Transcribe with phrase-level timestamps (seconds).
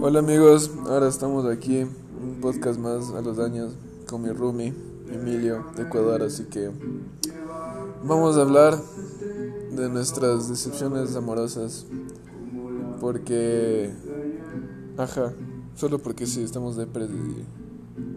[0.00, 3.74] Hola amigos, ahora estamos aquí, un podcast más a los años
[4.08, 4.72] con mi roomie
[5.12, 6.70] Emilio de Ecuador, así que
[8.02, 8.80] vamos a hablar
[9.72, 11.84] de nuestras decepciones amorosas,
[12.98, 13.92] porque,
[14.96, 15.34] ajá,
[15.74, 16.86] solo porque sí, estamos de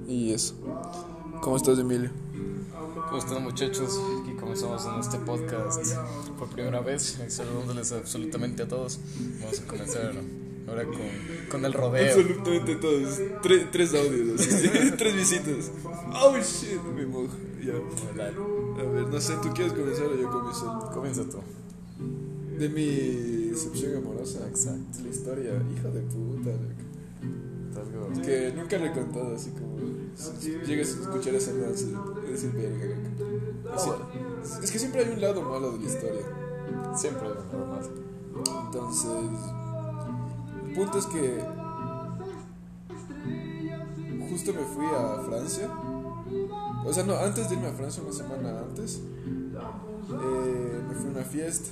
[0.08, 0.56] y, y eso.
[1.42, 2.12] ¿Cómo estás Emilio?
[3.08, 4.00] ¿Cómo están muchachos?
[4.22, 5.82] Aquí comenzamos en este podcast
[6.38, 9.00] por primera vez, saludándoles absolutamente a todos.
[9.42, 10.14] Vamos a comenzar
[10.70, 10.98] ahora con,
[11.50, 12.06] con el rodeo.
[12.16, 15.72] Absolutamente todos, tres, tres audios, así, tres visitas.
[16.14, 17.30] Oh shit, me mojo.
[17.64, 17.74] Ya.
[17.74, 20.90] A ver, no sé, ¿tú quieres comenzar o yo comienzo?
[20.94, 21.38] Comienza tú.
[22.58, 24.48] De mi decepción amorosa.
[24.48, 25.00] Exacto.
[25.04, 28.22] La historia, hija de puta, loco.
[28.24, 29.78] Que nunca le he contado así como.
[30.16, 31.82] si Llegas a escuchar esa voz
[32.28, 32.96] y decir, verga.
[33.74, 33.90] Así-
[34.64, 36.26] es que siempre hay un lado malo de la historia.
[36.98, 37.82] Siempre es normal.
[38.66, 39.10] Entonces.
[40.70, 41.40] El punto es que.
[44.30, 45.70] Justo me fui a Francia.
[46.86, 49.02] O sea, no, antes de irme a Francia, una semana antes.
[50.12, 51.70] eh, me fui a una fiesta.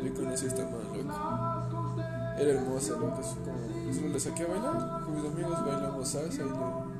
[0.00, 2.00] Y yo conocí a esta man, loco.
[2.38, 3.20] Era hermosa, loco.
[3.20, 5.02] es como- solo le saqué a bailar.
[5.04, 6.96] Con mis amigos bailamos salsa y le.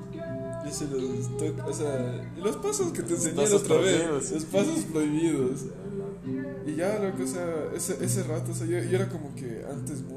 [0.69, 1.31] Hice los,
[1.65, 4.33] o sea, los pasos que te enseñé otra vez.
[4.33, 5.67] Los pasos prohibidos.
[6.67, 9.65] Y ya, loco, o sea, ese, ese rato, o sea, yo, yo era como que
[9.71, 10.16] antes muy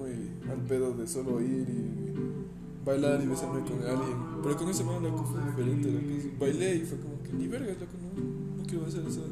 [0.70, 4.18] pedo de solo ir y bailar y besarme con alguien.
[4.44, 6.36] Pero con ese man, loco, fue diferente, loco.
[6.40, 9.24] Bailé y fue como que ni vergas, loco, no, no quiero hacer eso.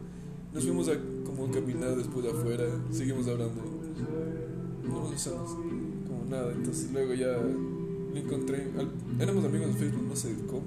[0.53, 0.93] Nos fuimos a
[1.25, 3.61] como caminar después de afuera, seguimos hablando.
[4.87, 5.51] No nos besamos,
[6.07, 6.51] como nada.
[6.51, 8.71] Entonces luego ya lo encontré.
[8.77, 10.63] al- éramos amigos de Facebook, no sé cómo.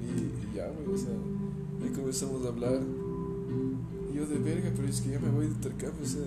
[0.00, 1.12] Y, y ya, güey, o sea,
[1.82, 2.80] ahí comenzamos a hablar.
[4.12, 6.22] Y yo de verga, pero es que ya me voy de intercambio, o sea.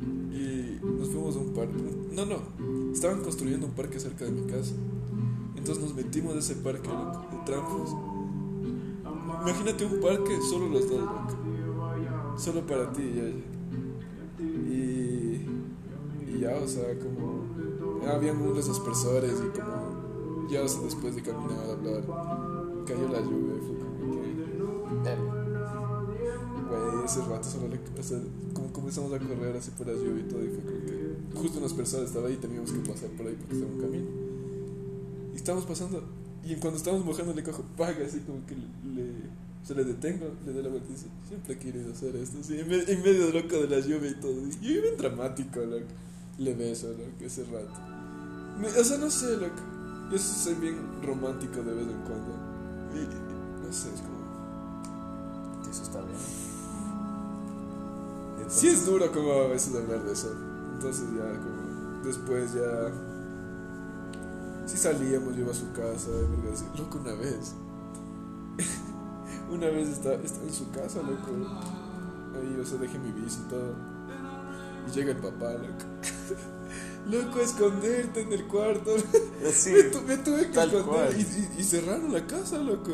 [0.00, 1.76] Y nos fuimos a un parque.
[2.12, 4.74] No, no, estaban construyendo un parque cerca de mi casa.
[5.56, 7.94] Entonces nos metimos a ese parque, loco, de trampos.
[9.42, 11.00] Imagínate un parque, solo los dos.
[12.36, 14.42] Solo para ti, ya.
[14.42, 15.46] Y,
[16.26, 17.40] y ya, o sea, como.
[18.10, 20.48] Habían unos aspersores y como.
[20.48, 22.02] Ya, o sea, después de caminar, hablar,
[22.86, 23.89] cayó la lluvia y fue como
[27.10, 28.18] ese rato solo le, o sea,
[28.54, 31.58] como comenzamos a correr así por la lluvia y todo, y fue como que justo
[31.58, 34.06] unas personas estaba ahí y teníamos que pasar por ahí porque estaba un camino.
[35.32, 36.02] Y estábamos pasando,
[36.44, 39.12] y cuando estábamos mojando le cojo paga, así como que le,
[39.66, 42.58] se le detengo, le doy la vuelta y dice, siempre he querido hacer esto, así,
[42.58, 44.32] en, me- en medio loco de la lluvia y todo.
[44.46, 45.84] Y yo bien dramático, loco.
[46.38, 47.78] Le beso, loco, ese rato.
[48.58, 49.60] Me- o sea, no sé, loco.
[50.10, 52.34] Yo soy bien romántico de vez en cuando.
[52.94, 54.20] Y no sé, es como...
[55.70, 56.16] Eso está bien.
[58.46, 60.32] Y Sí es duro como a veces hablar de eso.
[60.74, 62.90] Entonces ya como después ya
[64.66, 66.64] sí salíamos, yo iba a su casa, y verga, así.
[66.78, 67.54] loco una vez.
[69.50, 71.30] una vez está, está en su casa, loco.
[72.34, 73.74] Ahí, o sea, dejé mi bici y todo.
[74.88, 75.84] Y llega el papá, loco.
[77.10, 78.94] loco, esconderte en el cuarto.
[78.96, 81.16] entonces- Sí, me, tu- me tuve que esconder.
[81.56, 82.92] y- y cerraron la casa, loco.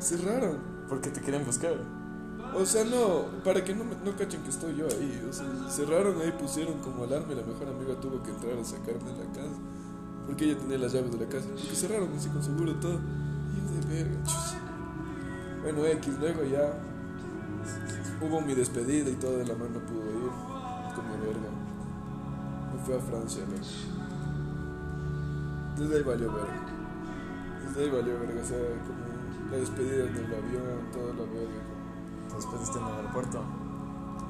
[0.00, 0.58] Cerraron.
[0.88, 1.74] porque te quieren buscar.
[2.56, 5.24] O sea, no, para que no, no cachen que estoy yo ahí.
[5.28, 8.64] O sea, cerraron ahí, pusieron como alarma y la mejor amiga tuvo que entrar a
[8.64, 9.56] sacarme de la casa.
[10.26, 11.48] Porque ella tenía las llaves de la casa.
[11.48, 12.98] Porque cerraron así con seguro todo.
[13.54, 14.20] Y de verga.
[15.62, 16.72] Bueno, X, luego ya
[18.20, 20.30] hubo mi despedida y todo, la mano no pudo ir.
[20.94, 21.50] Como verga.
[22.72, 24.00] Me fui a Francia, loco.
[25.78, 26.66] Desde ahí valió verga.
[27.66, 31.79] Desde ahí valió verga, o sea, como la despedida en el avión, toda la verga.
[32.30, 33.42] Como- Después de estar en el aeropuerto.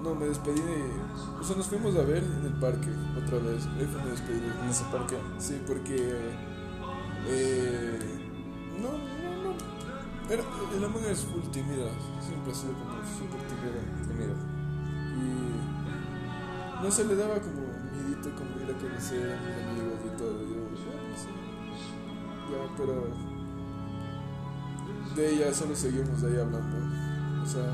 [0.03, 0.91] no, me despedí de...
[1.39, 2.89] O sea, nos fuimos a ver en el parque
[3.23, 3.67] otra vez.
[3.79, 4.61] Ahí fue mi despedida.
[4.63, 5.17] En ese parque.
[5.39, 6.31] Sí, porque...
[7.29, 7.99] Eh,
[8.81, 8.97] no, no,
[9.53, 10.31] no.
[10.33, 10.43] Era,
[10.81, 11.87] la manga es full tímida.
[12.27, 13.81] Siempre ha sido como súper tímida.
[14.09, 14.35] Tímido.
[15.21, 16.83] Y...
[16.83, 17.61] No se le daba como
[17.93, 20.41] miedito como ir a conocer a mis amigos y todo.
[20.41, 21.29] Yo, ya, no sé.
[22.51, 22.95] Ya, pero...
[25.15, 26.77] De ella solo seguimos de ahí hablando.
[27.43, 27.65] O sea...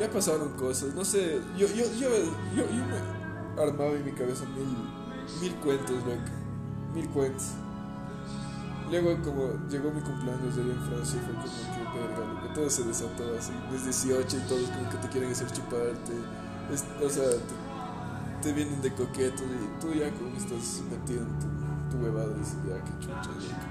[0.00, 4.74] Ya pasaron cosas, no sé, yo, yo, yo, me armaba en mi cabeza mil,
[5.42, 6.32] mil cuentos, loco,
[6.94, 7.48] mil cuentos.
[8.90, 12.70] Luego como llegó mi cumpleaños de ahí en Francia fue como que verga, loco, todo
[12.70, 16.14] se desató así, es 18 y todos como que te quieren hacer chuparte,
[17.04, 17.28] o sea,
[18.40, 22.34] te, vienen de coquetos y tú ya como que estás metido en tu, tu huevada
[22.34, 23.68] y dices, ya, qué chucha, loco.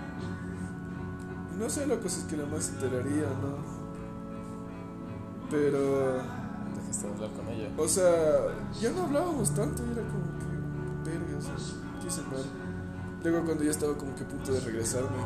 [1.58, 3.79] No sé, loco, si es que la más enteraría, ¿no?
[5.50, 6.18] Pero...
[6.76, 7.70] Dejaste de hablar con ella.
[7.78, 8.12] O sea,
[8.80, 11.56] ya no hablábamos tanto y era como que, verga, o sea,
[12.02, 12.46] qué hice mal.
[13.24, 15.18] Luego cuando ya estaba como que a punto de regresarme,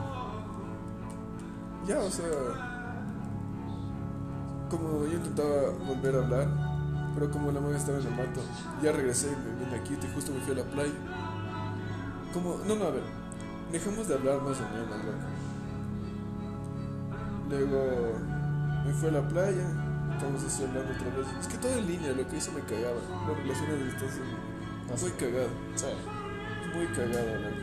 [1.88, 2.26] ya, o sea,
[4.70, 6.48] como yo intentaba volver a hablar,
[7.14, 8.42] pero como la madre estaba en el mato,
[8.82, 10.94] ya regresé y me vine aquí y justo me fui a la playa.
[12.34, 13.04] Como, no, no, a ver,
[13.72, 15.28] dejamos de hablar más o menos, loco.
[17.50, 18.14] Luego
[18.86, 19.68] me fui a la playa,
[20.24, 21.28] estamos así hablando otra vez.
[21.40, 23.02] Es que todo en línea, lo que hizo me cagaba.
[23.28, 24.24] La relación de distancia,
[25.02, 25.50] muy cagado.
[25.76, 25.86] Sí.
[26.74, 27.62] Muy cagado, loco.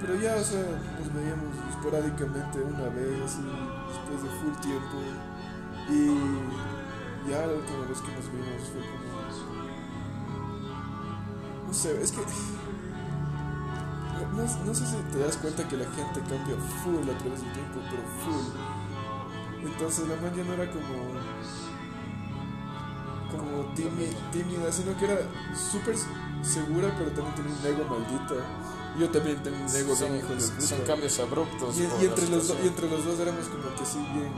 [0.00, 0.66] Pero ya, o sea,
[0.98, 3.42] nos veíamos esporádicamente una vez, así,
[3.86, 4.98] después de full tiempo.
[5.88, 9.22] Y ya la última vez que nos vimos fue como.
[11.68, 12.20] No sé, es que.
[14.32, 17.52] No, no sé si te das cuenta que la gente cambia full a través del
[17.52, 18.71] tiempo, pero full.
[19.64, 21.12] Entonces la man ya no era como.
[23.30, 25.18] como tímida, tímida sino que era
[25.54, 25.96] súper
[26.42, 28.34] segura, pero también tenía un ego maldito.
[28.98, 30.60] Yo también tengo un ego son, bien hijo de puta.
[30.60, 31.78] son cambios abruptos.
[31.78, 34.32] Y, entre los do- y entre los dos éramos como que sí, bien.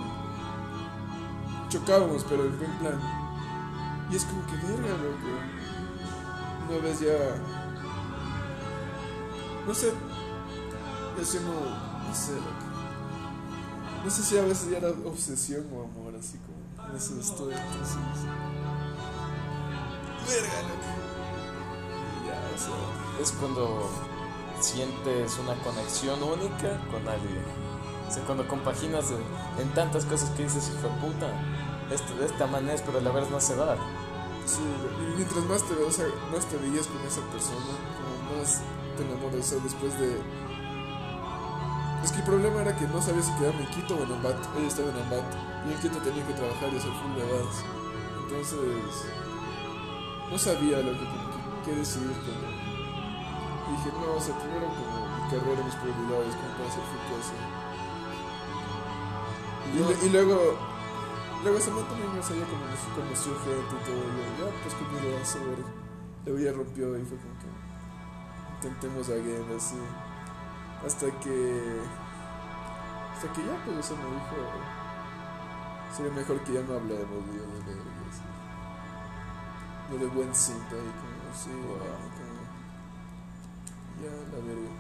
[1.69, 3.01] Chocábamos, pero en buen plan.
[4.11, 5.33] Y es como que verga, loco.
[6.69, 7.19] Una vez ya.
[9.67, 9.93] No sé.
[11.19, 11.51] Ya siendo.
[11.53, 12.64] No sé, loco.
[14.05, 16.91] No sé si a veces ya era obsesión o amor, así como.
[16.91, 17.97] En eso estoy, entonces.
[20.29, 20.91] Verga, loco.
[22.27, 23.23] Ya, o sea.
[23.23, 23.89] Es cuando
[24.61, 27.43] sientes una conexión única con alguien.
[28.07, 31.33] O sea, cuando compaginas en, en tantas cosas que dices, hijo de puta,
[31.91, 33.77] esto de esta manera es, pero la vez no se da.
[34.47, 38.61] Sí, y mientras más te, más te veías con esa persona, como más
[38.97, 40.21] te enamoras, o sea, después de...
[42.05, 44.45] Es que el problema era que no sabía si quedarme en Quito o en Ambato.
[44.59, 45.37] Ella estaba en Ambato.
[45.67, 47.65] Y en Quito tenía que trabajar y hacer full nevadas.
[48.29, 49.09] Entonces...
[50.31, 51.07] No sabía lo que,
[51.65, 52.13] que- decidir.
[52.13, 52.45] Como,
[53.65, 57.05] y dije, no, o sea, primero como mi carrera, mis prioridades, como para hacer full
[57.09, 57.37] cosa.
[59.73, 60.37] Y, y luego...
[61.43, 62.65] Luego ese también me sabía como
[62.97, 63.97] conoció gente y todo.
[63.97, 65.61] Y yo, ya, pues conmigo vamos a ver.
[66.25, 67.49] Luego ya rompió y fue como que
[68.69, 69.77] intentemos again, así.
[70.87, 71.81] Hasta que.
[73.15, 74.37] Hasta que ya, pues, eso me dijo.
[75.97, 78.23] Sería mejor que ya no hablemos, digo, de verga, así.
[79.93, 81.79] Yo de buen cinta ahí, como así, Wow.
[81.79, 82.45] como.
[84.03, 84.71] Ya, la verga.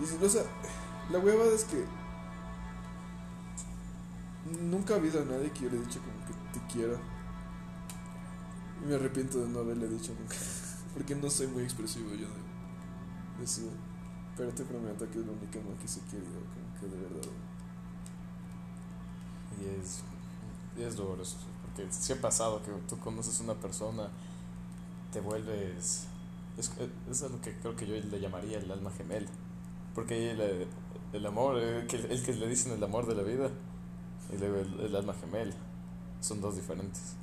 [0.00, 0.42] Y si, o sea,
[1.10, 1.84] la hueva es que.
[4.60, 6.98] Nunca ha habido a nadie que yo le he dicho como que te quiero.
[8.82, 10.34] Y me arrepiento de no haberle dicho nunca.
[10.94, 13.62] Porque no soy muy expresivo yo de, de eso.
[14.36, 17.02] Pero te prometo que es lo único amor que se he querido, como que de
[17.02, 17.30] verdad.
[19.60, 20.02] Y es,
[20.78, 24.08] y es doloroso, porque sí ha pasado que tú conoces a una persona,
[25.12, 26.06] te vuelves...
[26.58, 26.70] Es,
[27.10, 29.28] es lo que creo que yo le llamaría el alma gemela.
[29.94, 30.66] Porque el,
[31.12, 33.50] el amor, el que, el que le dicen el amor de la vida,
[34.32, 35.54] y luego el, el alma gemela,
[36.20, 37.14] son dos diferentes.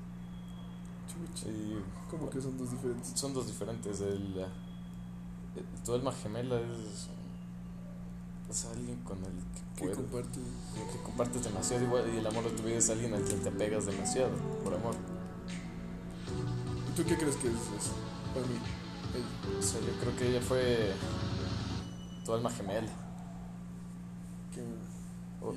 [1.46, 1.78] Y
[2.10, 3.12] Como que son dos diferentes.
[3.16, 4.00] son dos diferentes.
[4.02, 4.46] El-
[5.86, 7.08] tu alma gemela es,
[8.50, 9.98] es alguien con el que Que puedes...
[9.98, 10.40] comparte.
[10.74, 13.42] Como que compartes demasiado igual y el amor de tu vida es alguien al quien
[13.42, 14.32] te apegas demasiado
[14.64, 14.96] por amor.
[16.90, 17.94] ¿Y tú qué crees que es eso?
[18.34, 18.56] Para mí.
[19.16, 19.58] Ella.
[19.58, 20.94] O sea, yo creo que ella fue
[22.26, 22.90] tu alma gemela.
[24.54, 24.64] Que.
[25.42, 25.54] Oh.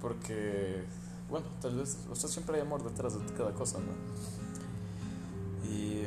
[0.00, 0.84] Porque,
[1.30, 3.92] bueno, tal vez, o sea, siempre hay amor detrás de cada cosa, ¿no?
[5.70, 6.04] Y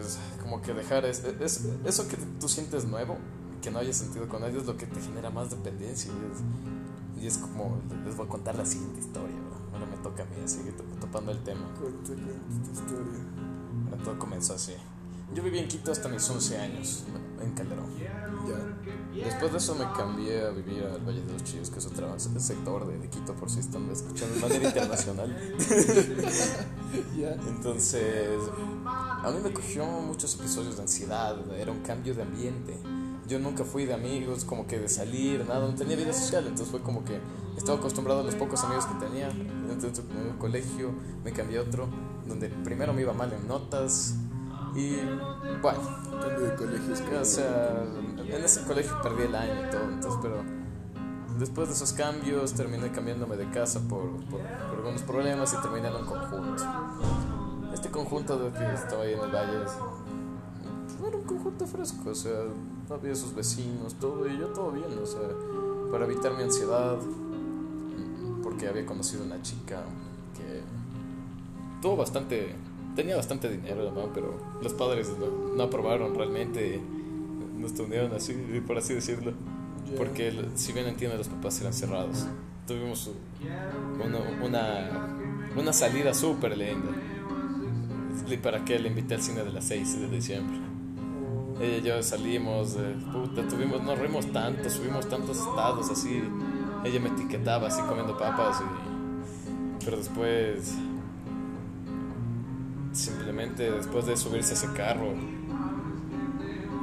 [0.00, 3.16] pues como que dejar es, es- eso que tú sientes nuevo,
[3.62, 6.10] que no hayas sentido con nadie, es lo que te genera más dependencia.
[6.12, 9.56] Y es, y es como, les voy a contar la siguiente historia, ¿no?
[9.74, 11.66] Ahora me toca a mí, sigue to- topando el tema.
[11.80, 12.12] Cuenta, tu
[12.72, 13.06] historia.
[13.88, 14.74] Bueno, todo comenzó así.
[15.34, 17.04] Yo viví en Quito hasta mis 11 años,
[17.42, 17.86] en Calderón.
[17.98, 19.24] Ya.
[19.24, 22.16] Después de eso me cambié a vivir al Valle de los Chillos, que es otro
[22.18, 25.36] sector de, de Quito, por si están escuchando de manera internacional.
[27.48, 28.38] Entonces,
[29.26, 32.78] a mí me cogió muchos episodios de ansiedad, era un cambio de ambiente.
[33.26, 36.68] Yo nunca fui de amigos, como que de salir, nada, no tenía vida social, entonces
[36.68, 37.18] fue como que
[37.56, 39.28] estaba acostumbrado a los pocos amigos que tenía.
[39.68, 40.92] Entonces, en un colegio
[41.24, 41.88] me cambié a otro,
[42.28, 44.14] donde primero me iba mal en notas
[44.76, 44.94] y,
[45.60, 45.80] bueno,
[46.20, 47.00] Cambio de colegios.
[47.00, 47.84] o sea,
[48.28, 50.44] en ese colegio perdí el año y todo, entonces, pero
[51.36, 55.88] después de esos cambios terminé cambiándome de casa por, por, por algunos problemas y terminé
[55.88, 56.62] en un conjunto.
[57.76, 59.66] Este conjunto de que estaba ahí en el valle
[61.06, 62.32] era un conjunto fresco, o sea,
[62.88, 65.20] había sus vecinos, todo, y yo todo bien, o sea,
[65.90, 66.96] para evitar mi ansiedad,
[68.42, 69.82] porque había conocido una chica
[70.34, 70.62] que
[71.82, 72.54] tuvo bastante,
[72.94, 74.10] tenía bastante dinero, ¿no?
[74.14, 75.12] pero los padres
[75.54, 76.80] no aprobaron realmente
[77.58, 78.32] nos unieron así,
[78.66, 79.34] por así decirlo.
[79.98, 82.26] Porque si bien entiendo, los papás eran cerrados.
[82.66, 83.10] Tuvimos
[84.02, 85.16] una, una,
[85.54, 86.90] una salida súper linda.
[88.28, 90.58] Y para qué le invité al cine de las 6 de diciembre.
[91.60, 96.22] Ella y yo salimos, eh, puta, tuvimos, nos rimos tanto, subimos tantos estados así.
[96.84, 99.84] Ella me etiquetaba así comiendo papas y...
[99.84, 100.74] Pero después...
[102.92, 105.12] Simplemente después de subirse a ese carro,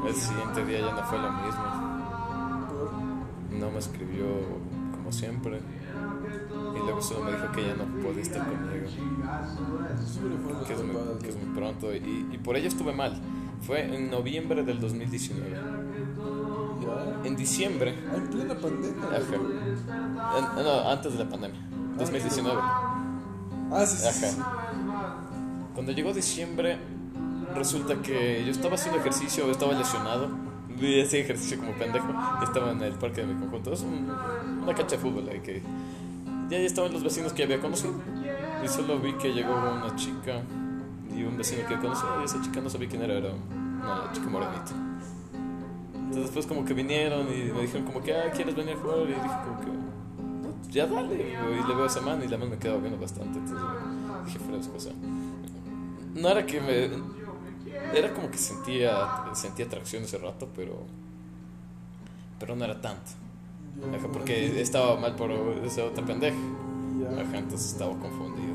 [0.07, 1.63] el siguiente día ya no fue lo mismo.
[3.51, 4.25] No me escribió
[4.91, 5.59] como siempre.
[7.01, 8.85] Solo me dijo que ya no podía estar conmigo.
[10.67, 11.93] Que es muy, que es muy pronto.
[11.93, 13.19] Y, y por ello estuve mal.
[13.61, 15.51] Fue en noviembre del 2019.
[15.51, 17.27] Ya.
[17.27, 17.95] En diciembre.
[18.11, 19.03] Ah, en plena pandemia.
[19.05, 19.35] Ajá.
[20.57, 21.59] En- no, antes de la pandemia.
[21.97, 22.59] 2019.
[23.71, 24.25] Ah, sí, sí.
[24.35, 24.43] Ajá.
[25.73, 26.77] Cuando llegó diciembre,
[27.55, 30.29] resulta que yo estaba haciendo ejercicio, estaba lesionado.
[30.79, 32.07] Y hacía ejercicio como pendejo.
[32.43, 33.71] Estaba en el parque de mi conjunto.
[33.73, 34.09] Es un-
[34.63, 35.61] una cancha de fútbol ahí que.
[36.49, 37.93] Ya ahí estaban los vecinos que había conocido.
[38.63, 40.41] Y solo vi que llegó una chica
[41.15, 42.09] y un vecino que conocía.
[42.21, 44.71] Y esa chica no sabía quién era, era una chica morenita.
[45.95, 48.97] Entonces después como que vinieron y me dijeron como que, ah, ¿quieres venir a jugar?
[49.01, 51.15] Y dije como que, "No, ya dale.
[51.15, 53.39] Y le veo a esa mano y la mano me quedaba viendo bastante.
[53.39, 53.65] Entonces
[54.25, 54.93] dije, fresco, o sea.
[56.13, 56.89] No era que me...
[57.97, 60.83] Era como que sentía, sentía atracción ese rato, pero...
[62.39, 63.11] Pero no era tanto.
[63.81, 65.31] Ajá, porque estaba mal por
[65.65, 66.37] esa otra pendeja.
[67.19, 68.53] Ajá, entonces estaba confundido.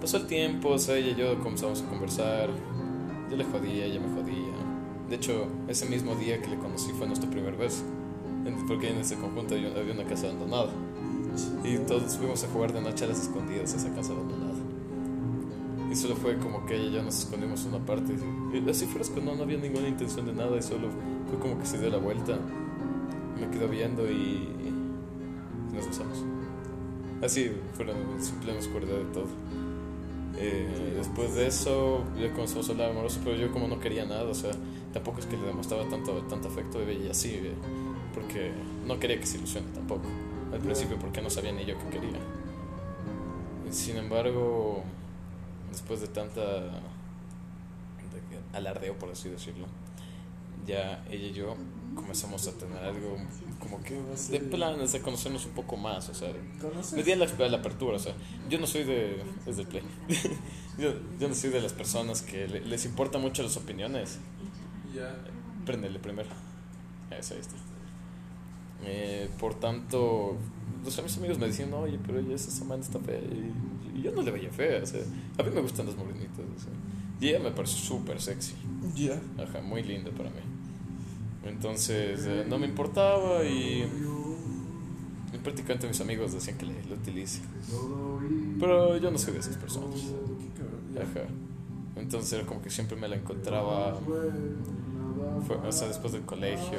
[0.00, 2.50] Pasó el tiempo, o sea, ella y yo comenzamos a conversar.
[3.30, 4.52] Yo le jodía, ella me jodía.
[5.08, 7.84] De hecho, ese mismo día que le conocí fue nuestro primer beso.
[8.66, 10.70] Porque en ese conjunto había una casa abandonada.
[11.64, 14.58] Y todos fuimos a jugar de noche a las escondidas a esa casa abandonada.
[15.90, 18.14] Y solo fue como que ella y yo nos escondimos una parte.
[18.52, 20.56] Y así fresco, no, no había ninguna intención de nada.
[20.56, 20.88] Y solo
[21.28, 22.38] fue como que se dio la vuelta.
[23.42, 24.48] Me quedó viendo y,
[25.74, 26.24] nos besamos.
[27.20, 29.26] Así, fueron simple oscuridad de todo.
[30.36, 34.24] Eh, después de eso, ya comenzamos a hablar amoroso, pero yo como no quería nada,
[34.24, 34.52] o sea,
[34.92, 37.52] tampoco es que le demostraba tanto, tanto afecto, y así, eh,
[38.14, 38.52] porque
[38.86, 40.04] no quería que se ilusione tampoco.
[40.52, 42.20] Al principio, porque no sabía ni yo qué quería.
[43.70, 44.84] Sin embargo,
[45.70, 46.78] después de tanta de
[48.52, 49.66] alardeo, por así decirlo,
[50.66, 51.56] ya ella y yo
[51.94, 53.16] comenzamos a tener algo
[53.60, 53.94] como que
[54.30, 56.32] de planes de conocernos un poco más, o sea,
[56.94, 58.14] me di la, la apertura, o sea,
[58.48, 59.22] yo no soy de.
[59.46, 59.82] Es del play.
[60.78, 64.18] yo, yo no soy de las personas que le- les importa mucho las opiniones.
[64.94, 65.14] Ya.
[65.64, 66.28] Préndele primero.
[67.10, 67.54] Eso, ahí está.
[68.84, 70.36] Eh, por tanto,
[70.84, 73.18] los mis amigos me decían, oye, pero ella, esa man está fea.
[73.20, 75.00] Y, y yo no le veía fea, o sea,
[75.38, 76.72] a mí me gustan las morenitas, o sea,
[77.20, 78.54] y ella me pareció súper sexy.
[78.96, 79.20] Ya.
[79.40, 80.40] Ajá, muy linda para mí.
[81.44, 83.84] Entonces, eh, no me importaba y,
[85.32, 87.40] y prácticamente mis amigos decían que le, lo utilice.
[88.60, 90.00] Pero yo no soy de esas personas.
[91.02, 91.26] Ajá.
[91.96, 93.94] Entonces era como que siempre me la encontraba,
[95.46, 95.58] fue-
[95.88, 96.78] después del colegio.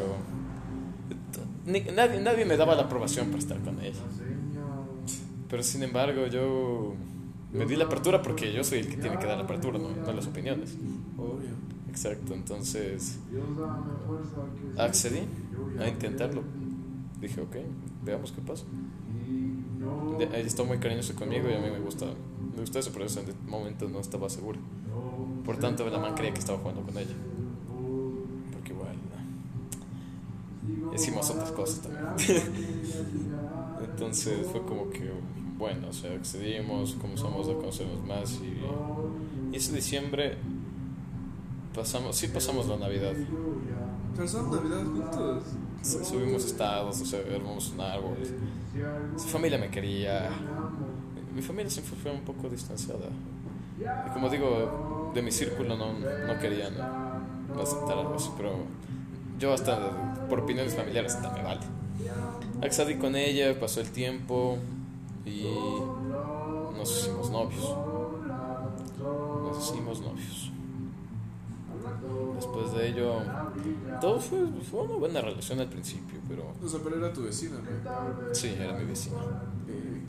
[1.66, 4.00] Nadie, nadie me daba la aprobación para estar con ella.
[5.50, 6.94] Pero sin embargo, yo
[7.54, 9.90] me di la apertura porque yo soy el que tiene que dar la apertura, no,
[9.90, 10.76] no las opiniones.
[11.94, 13.20] Exacto, entonces
[14.80, 15.28] accedí
[15.80, 16.42] a intentarlo.
[17.22, 17.56] Dije, ok,
[18.04, 18.66] veamos qué pasa.
[20.20, 22.08] Ella está muy cariñosa conmigo y a mí me gusta,
[22.56, 24.58] me gusta eso, pero en ese momento no estaba seguro.
[25.46, 27.14] Por tanto, la man creía que estaba jugando con ella.
[28.52, 28.96] Porque igual,
[30.96, 32.08] hicimos otras cosas también.
[33.88, 35.12] Entonces fue como que,
[35.60, 40.38] bueno, o sea, accedimos, comenzamos a conocernos más y, y ese diciembre
[41.76, 43.14] pasamos, sí pasamos la Navidad.
[44.18, 45.44] ¿Pasaron Navidad juntos?
[45.82, 48.18] Su- Subimos estados, o sea, armamos un árbol.
[49.18, 50.30] Su familia me quería.
[51.36, 53.08] Mi familia siempre fue un poco distanciada.
[53.80, 56.74] Y como digo, de mi círculo no, no querían
[57.60, 58.52] aceptar algo así, pero
[59.40, 61.62] yo hasta por opiniones familiares hasta me vale.
[62.62, 64.58] Accedí con ella, pasó el tiempo
[65.26, 65.44] y
[66.78, 67.76] nos hicimos novios.
[69.44, 70.33] Nos hicimos novios.
[72.76, 73.22] De ello,
[74.02, 74.40] todo fue,
[74.70, 78.34] fue una buena relación al principio, pero O sea, pero era tu vecina, ¿no?
[78.36, 79.18] sí, era mi vecina.
[79.68, 80.02] Eh,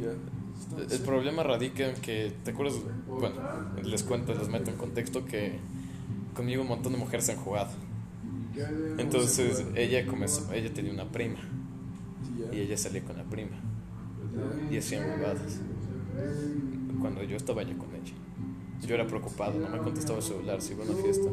[0.00, 0.10] ya.
[0.78, 2.76] El Está- problema radica en que, ¿te acuerdas?
[3.08, 3.34] Bueno,
[3.82, 5.58] les cuento, les meto en contexto que
[6.34, 7.70] conmigo un montón de mujeres han jugado.
[8.98, 11.40] Entonces ella comenzó, ella tenía una prima
[12.22, 12.54] Sí, ya.
[12.56, 13.56] y ella salía con la prima
[14.70, 14.74] Ya.
[14.74, 15.60] y hacían jugadas.
[17.00, 18.14] Cuando yo estaba allá con ella,
[18.82, 21.28] yo era preocupado, no me contestaba el celular, se iba a una fiesta.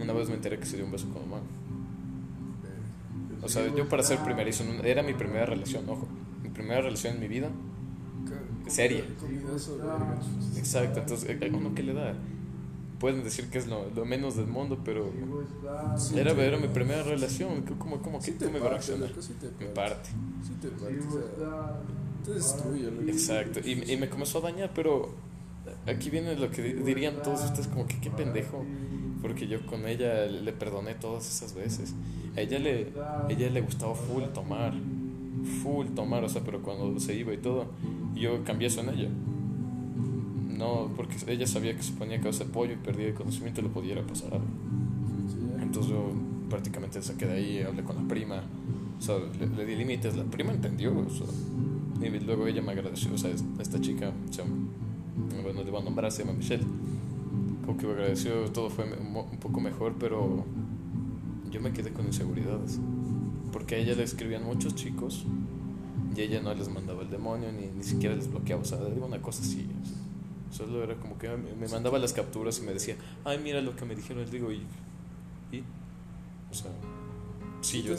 [0.00, 1.42] Una vez me enteré que se dio un beso con mamá.
[3.42, 6.06] O sea, yo para ser primerizo, era mi primera relación, ojo,
[6.42, 7.50] mi primera relación en mi vida.
[8.68, 9.04] Seria.
[10.56, 12.14] Exacto, entonces, uno que le da?
[13.00, 15.10] Pueden decir que es lo, lo menos del mundo, pero
[16.14, 17.62] era, era mi primera relación.
[17.78, 20.10] ¿Cómo, cómo sí que me va a Me parte.
[20.42, 20.90] Sí te parte.
[22.24, 22.88] te destruye.
[23.10, 25.14] Exacto, y, y me comenzó a dañar, pero
[25.86, 28.64] aquí viene lo que dirían todos ustedes, como que qué pendejo
[29.20, 31.94] porque yo con ella le perdoné todas esas veces.
[32.36, 32.92] A ella le,
[33.28, 34.74] ella le gustaba full tomar,
[35.62, 37.66] full tomar, o sea, pero cuando se iba y todo,
[38.14, 39.08] yo cambié eso en ella.
[40.56, 43.68] No, porque ella sabía que se ponía cabeza de pollo y perdía el conocimiento le
[43.68, 44.46] pudiera pasar algo.
[45.60, 46.12] Entonces yo
[46.48, 48.42] prácticamente saqué de ahí, hablé con la prima,
[48.98, 49.16] o sea,
[49.56, 51.26] le, di límites, la prima entendió, o sea,
[52.02, 54.44] y luego ella me agradeció, o sea, esta chica, o sea,
[55.42, 56.64] bueno, le voy a nombrar, se llama Michelle
[57.64, 60.44] como que me agradeció, todo fue un poco mejor, pero
[61.50, 62.80] yo me quedé con inseguridades.
[63.52, 65.24] Porque a ella le escribían muchos chicos
[66.16, 69.06] y ella no les mandaba el demonio ni, ni siquiera les bloqueaba, o sea, digo
[69.06, 69.66] una cosa así.
[70.50, 73.84] solo era como que me mandaba las capturas y me decía, ay, mira lo que
[73.84, 74.62] me dijeron, les digo, y,
[75.52, 75.62] y
[76.50, 76.70] o sea,
[77.60, 77.94] sí, yo.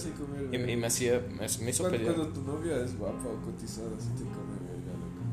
[0.51, 2.15] Y, me hacía, me, hizo pelear.
[2.15, 4.60] Cuando tu novia es guapa o cotizada, sí te come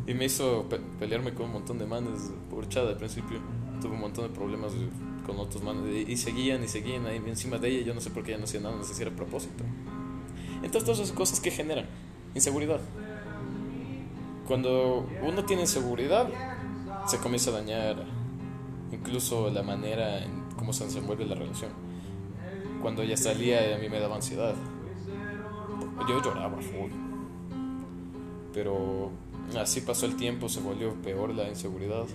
[0.09, 0.67] Y me hizo
[0.99, 3.39] pelearme con un montón de manes por chada al principio
[3.81, 4.73] tuve un montón de problemas
[5.27, 7.87] con otros manos y seguían y seguían ahí encima de ella.
[7.87, 9.65] Yo no sé por qué ella no hacía nada, no sé si era a propósito.
[10.63, 11.87] Entonces, todas esas cosas que generan
[12.35, 12.81] inseguridad.
[14.47, 16.29] Cuando uno tiene inseguridad,
[17.07, 18.05] se comienza a dañar
[18.91, 21.71] incluso la manera en cómo se desenvuelve la relación.
[22.81, 24.55] Cuando ella salía, a mí me daba ansiedad.
[26.09, 26.91] Yo lloraba full.
[28.55, 29.11] Pero
[29.57, 32.07] así pasó el tiempo, se volvió peor la inseguridad.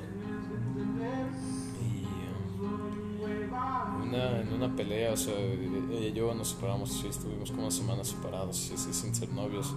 [4.15, 8.57] en una pelea, o sea, ella y yo nos separamos, estuvimos como una semana separados,
[8.57, 9.75] sin ser novios.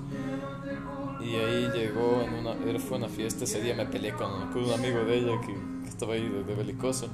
[1.21, 5.05] Y ahí llegó, en una, fue una fiesta, ese día me peleé con, un amigo
[5.05, 5.55] de ella que,
[5.89, 7.09] estaba ahí de, belicoso.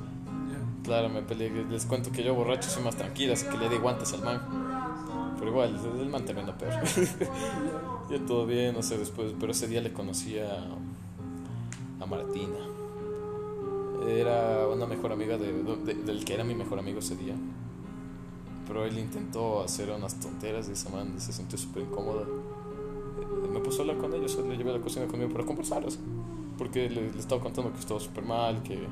[0.82, 3.76] Claro, me peleé, les cuento que yo borracho soy más tranquila, así que le di
[3.76, 5.34] guantes al man.
[5.38, 6.72] Pero igual, el man también peor.
[8.26, 10.66] todo bien, no sé, después, pero ese día le conocí a,
[12.00, 12.58] a Martina
[14.08, 15.52] era una mejor amiga de,
[15.94, 17.34] del que era mi mejor amigo ese día.
[18.66, 22.22] Pero él intentó hacer unas tonteras y esa se sintió súper incómoda.
[22.22, 25.84] Eh, me puso a hablar con ellos, le llevé a la cocina conmigo para conversar.
[26.58, 28.86] porque le, estaba contando que estaba súper mal, que,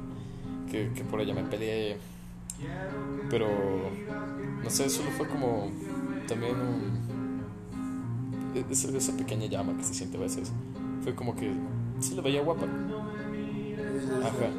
[0.70, 1.99] que, que, por ella me peleé.
[3.31, 3.49] Pero,
[4.62, 5.70] no sé, solo fue como
[6.29, 7.10] también un,
[8.70, 10.52] esa, esa pequeña llama que se siente a veces.
[11.02, 11.52] Fue como que
[12.00, 12.66] se le veía guapa.
[14.22, 14.50] Ajá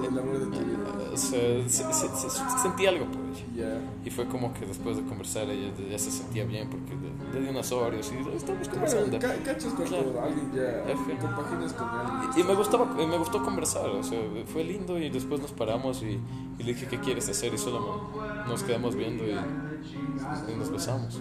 [0.00, 1.16] el amor de tu vida.
[1.16, 3.80] Se, sentí algo por ella.
[4.04, 7.48] Y fue como que después de conversar ella ya se sentía bien porque le, di
[7.48, 9.18] unas y estamos conversando.
[9.18, 12.30] cachas cuando alguien ya compaginas con alguien.
[12.36, 16.18] Y, me, gustaba, me gustó conversar, o sea, fue lindo y después nos paramos y,
[16.58, 17.52] y le dije, ¿qué quieres hacer?
[17.54, 18.10] Y solo
[18.46, 21.20] nos quedamos viendo y, y nos besamos.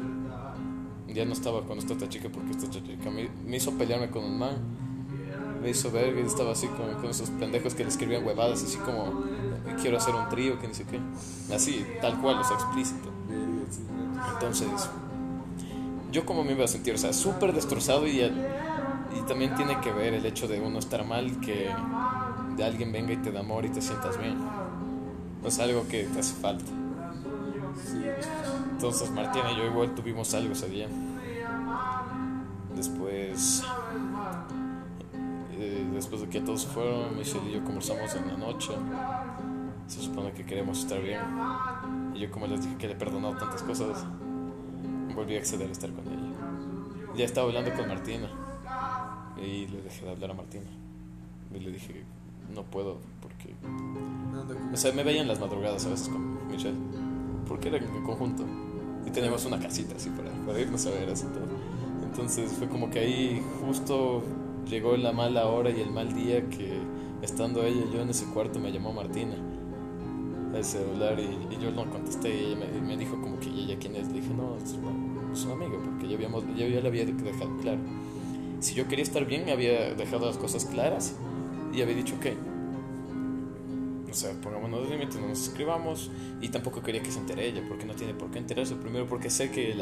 [1.13, 4.39] Ya no estaba con esta chica porque esta chica me, me hizo pelearme con un
[4.39, 4.81] man
[5.61, 8.77] me hizo ver y estaba así con, con esos pendejos que le escribían huevadas, así
[8.77, 9.23] como
[9.79, 10.99] quiero hacer un trío, que ni sé qué.
[11.53, 13.09] Así, tal cual, o sea, explícito.
[14.33, 14.67] Entonces,
[16.11, 19.91] yo como me iba a sentir, o sea, súper destrozado y, y también tiene que
[19.91, 21.69] ver el hecho de uno estar mal, que
[22.57, 24.37] de alguien venga y te da amor y te sientas bien.
[25.41, 26.65] No es algo que te hace falta.
[28.81, 30.87] Entonces Martina y yo igual tuvimos algo ese día.
[32.75, 33.63] Después
[35.93, 38.73] después de que todos fueron, Michelle y yo conversamos en la noche.
[39.85, 41.19] Se supone que queremos estar bien.
[42.15, 44.03] Y yo, como les dije que le he perdonado tantas cosas,
[45.13, 47.15] volví a acceder a estar con ella.
[47.15, 48.31] Ya estaba hablando con Martina.
[49.37, 50.71] Y le dejé de hablar a Martina.
[51.53, 52.03] Y le dije,
[52.51, 53.53] no puedo, porque.
[54.73, 56.79] O sea, me veían las madrugadas a veces con Michelle.
[57.47, 58.43] Porque era en conjunto.
[59.05, 61.45] Y teníamos una casita así para, para irnos a ver así todo.
[62.03, 64.23] Entonces fue como que ahí justo
[64.69, 66.77] llegó la mala hora y el mal día que
[67.21, 69.35] estando ella y yo en ese cuarto me llamó Martina
[70.53, 74.07] al celular y, yo no contesté y ella me, dijo como que ella quién es.
[74.07, 77.79] Le dije, no, es una, es amiga porque ya, habíamos, ya, le había dejado claro.
[78.59, 81.15] Si yo quería estar bien, me había dejado las cosas claras
[81.73, 82.50] y había dicho, ok.
[84.11, 87.85] O sea, pongámonos límites, no nos escribamos y tampoco quería que se entere ella porque
[87.85, 88.75] no tiene por qué enterarse.
[88.75, 89.73] Primero porque sé que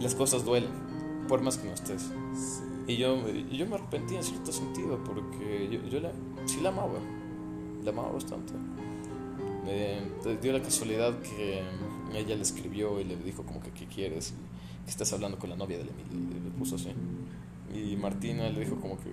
[0.00, 0.70] las cosas duelen,
[1.28, 2.10] por más que no estés.
[2.88, 6.10] Y yo, yo me arrepentí en cierto sentido porque yo, yo la,
[6.46, 6.98] sí la amaba,
[7.84, 8.52] la amaba bastante.
[9.64, 11.62] Me dio la casualidad que
[12.14, 14.34] ella le escribió y le dijo como que qué quieres.
[14.86, 16.88] estás hablando con la novia de Emilio, y le puso así.
[17.74, 19.10] Y Martina le dijo como que,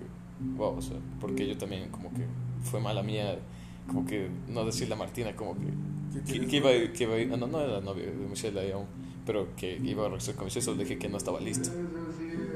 [0.56, 2.26] wow, o sea, porque yo también como que
[2.64, 3.38] fue mala mía,
[3.86, 7.46] como que no decirle a Martina como que, que, que iba, que iba, ah, no,
[7.46, 8.86] no era la novia de Michelle aún,
[9.24, 11.70] pero que iba a regresar con Michelle, solo dije que no estaba listo.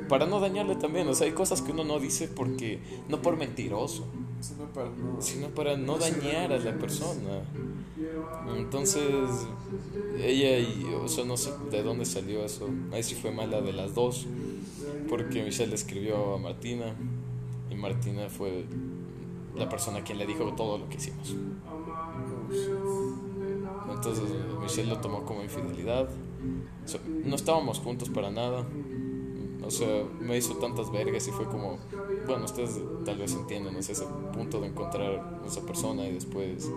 [0.08, 3.36] Para no dañarle también, o sea, hay cosas que uno no dice porque, no por
[3.36, 4.06] mentiroso,
[4.40, 5.20] Sino para no.
[5.20, 7.42] sino para no dañar a la persona.
[8.56, 9.04] Entonces,
[10.18, 12.68] ella y, o sea, no sé de dónde salió eso.
[12.92, 14.26] Ahí sí fue mala de las dos,
[15.08, 16.96] porque Michelle le escribió a Martina
[17.70, 18.64] y Martina fue
[19.60, 21.34] la persona quien le dijo todo lo que hicimos.
[23.90, 24.24] Entonces,
[24.60, 26.08] Michelle lo tomó como infidelidad.
[26.84, 28.66] O sea, no estábamos juntos para nada.
[29.62, 31.78] O sea, me hizo tantas vergas y fue como,
[32.26, 36.70] bueno, ustedes tal vez entienden, es ese punto de encontrar a esa persona y después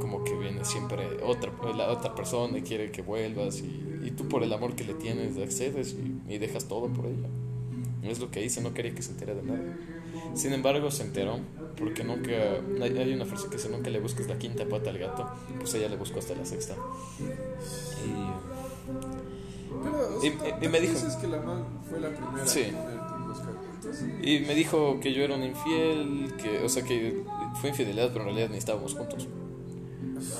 [0.00, 4.28] como que viene siempre otra, la otra persona y quiere que vuelvas y, y tú
[4.28, 7.28] por el amor que le tienes accedes y, y dejas todo por ella.
[8.02, 9.62] Es lo que hice, no quería que se entere de nada.
[10.34, 11.38] Sin embargo, se enteró
[11.78, 12.30] porque nunca,
[12.82, 15.88] hay, una frase que dice, nunca le busques la quinta pata al gato, pues ella
[15.88, 16.74] le buscó hasta la sexta.
[19.82, 21.42] Pero, o Y- sea, y- y me dijo- que la
[21.88, 22.72] fue la primera Sí.
[24.22, 27.22] Y, y me dijo que yo era un infiel, que, o sea, que
[27.60, 29.28] fue infidelidad, pero en realidad ni estábamos juntos.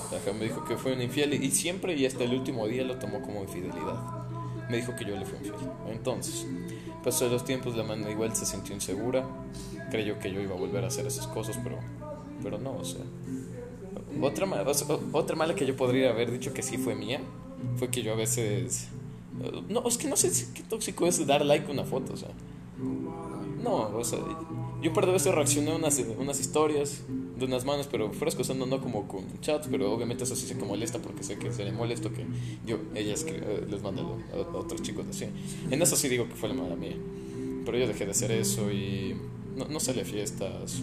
[0.09, 2.97] Ajá, me dijo que fue un infiel y siempre y hasta el último día lo
[2.99, 4.25] tomó como infidelidad.
[4.71, 5.55] Me dijo que yo le fui infiel.
[5.89, 6.47] Entonces,
[7.05, 9.25] pasó los tiempos, la mano igual se sintió insegura.
[9.91, 11.79] Creyó que yo iba a volver a hacer esas cosas, pero,
[12.43, 13.03] pero no, o sea.
[14.23, 14.47] Otra,
[15.37, 17.21] mala que yo podría haber dicho que sí fue mía
[17.77, 18.89] fue que yo a veces.
[19.69, 22.31] No, es que no sé qué tóxico es dar like a una foto, o sea.
[23.63, 24.19] No, o sea,
[24.83, 27.03] yo par de veces reaccioné a unas, unas historias
[27.39, 30.57] de unas manos, pero fuera cosando no como con chats, pero obviamente eso sí sé
[30.57, 32.25] que molesta porque sé que se le molesto que
[32.67, 35.27] yo, ellas eh, les manda a, a otros chicos así.
[35.71, 36.97] En eso sí digo que fue la mala mía.
[37.65, 39.17] Pero yo dejé de hacer eso y
[39.57, 40.83] no, no salí a fiestas.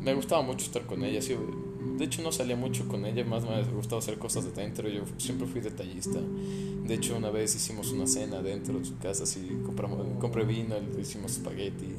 [0.00, 1.36] Me gustaba mucho estar con ella, sí,
[1.98, 5.02] de hecho no salía mucho con ella, más me gustaba hacer cosas de dentro, yo
[5.18, 6.18] siempre fui detallista.
[6.84, 10.74] De hecho una vez hicimos una cena dentro de su casa, así compramos, compré vino,
[10.94, 11.94] le hicimos espagueti.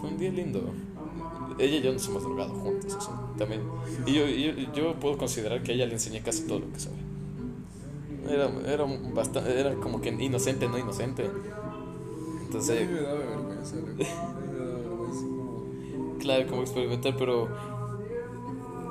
[0.00, 0.72] Fue un día lindo.
[1.58, 3.60] Ella y yo nos hemos drogado juntos, o sea, también.
[4.06, 6.80] Y yo, yo, yo puedo considerar que a ella le enseñé casi todo lo que
[6.80, 6.96] sabe.
[8.28, 11.24] Era, era, bastante, era como que inocente, no inocente.
[11.24, 11.32] a mí
[12.46, 13.76] Entonces, me daba vergüenza.
[13.76, 14.04] A mí me
[14.58, 15.20] daba vergüenza.
[15.22, 17.48] como- claro, como experimentar, pero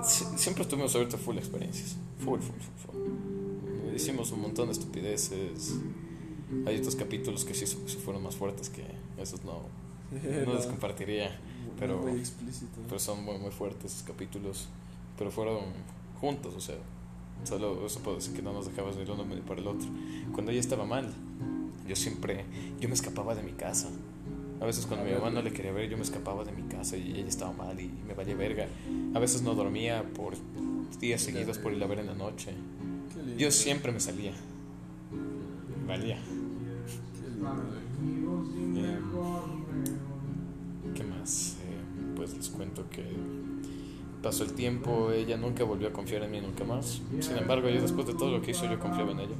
[0.04, 1.95] si- siempre estuvimos abiertos a full experiencias.
[2.19, 3.95] Full, full, full, full.
[3.95, 5.76] Hicimos un montón de estupideces.
[6.65, 8.84] Hay otros capítulos que sí, sí fueron más fuertes que
[9.22, 9.62] esos no,
[10.45, 11.39] no los compartiría.
[11.77, 12.79] Pero, Muy explícito.
[12.88, 14.67] pero son muy, muy fuertes esos capítulos.
[15.17, 15.60] Pero fueron
[16.21, 16.75] juntos, o sea,
[17.43, 19.88] solo eso puedo decir que no nos dejabas ni el uno ni para el otro.
[20.34, 21.13] Cuando ella estaba mal,
[21.88, 22.45] yo siempre,
[22.79, 23.89] yo me escapaba de mi casa.
[24.62, 26.97] A veces cuando mi mamá no le quería ver, yo me escapaba de mi casa
[26.97, 28.67] y ella estaba mal y me valía verga.
[29.13, 30.34] A veces no dormía por
[30.99, 32.53] días seguidos por ir a ver en la noche.
[33.38, 34.34] Yo siempre me salía.
[35.88, 36.17] Valía.
[37.19, 38.79] Qué lindo.
[38.82, 38.99] Eh,
[42.39, 43.04] les cuento que
[44.23, 47.02] pasó el tiempo, ella nunca volvió a confiar en mí nunca más.
[47.19, 49.36] Sin embargo, yo después de todo lo que hizo, yo confiaba en ella.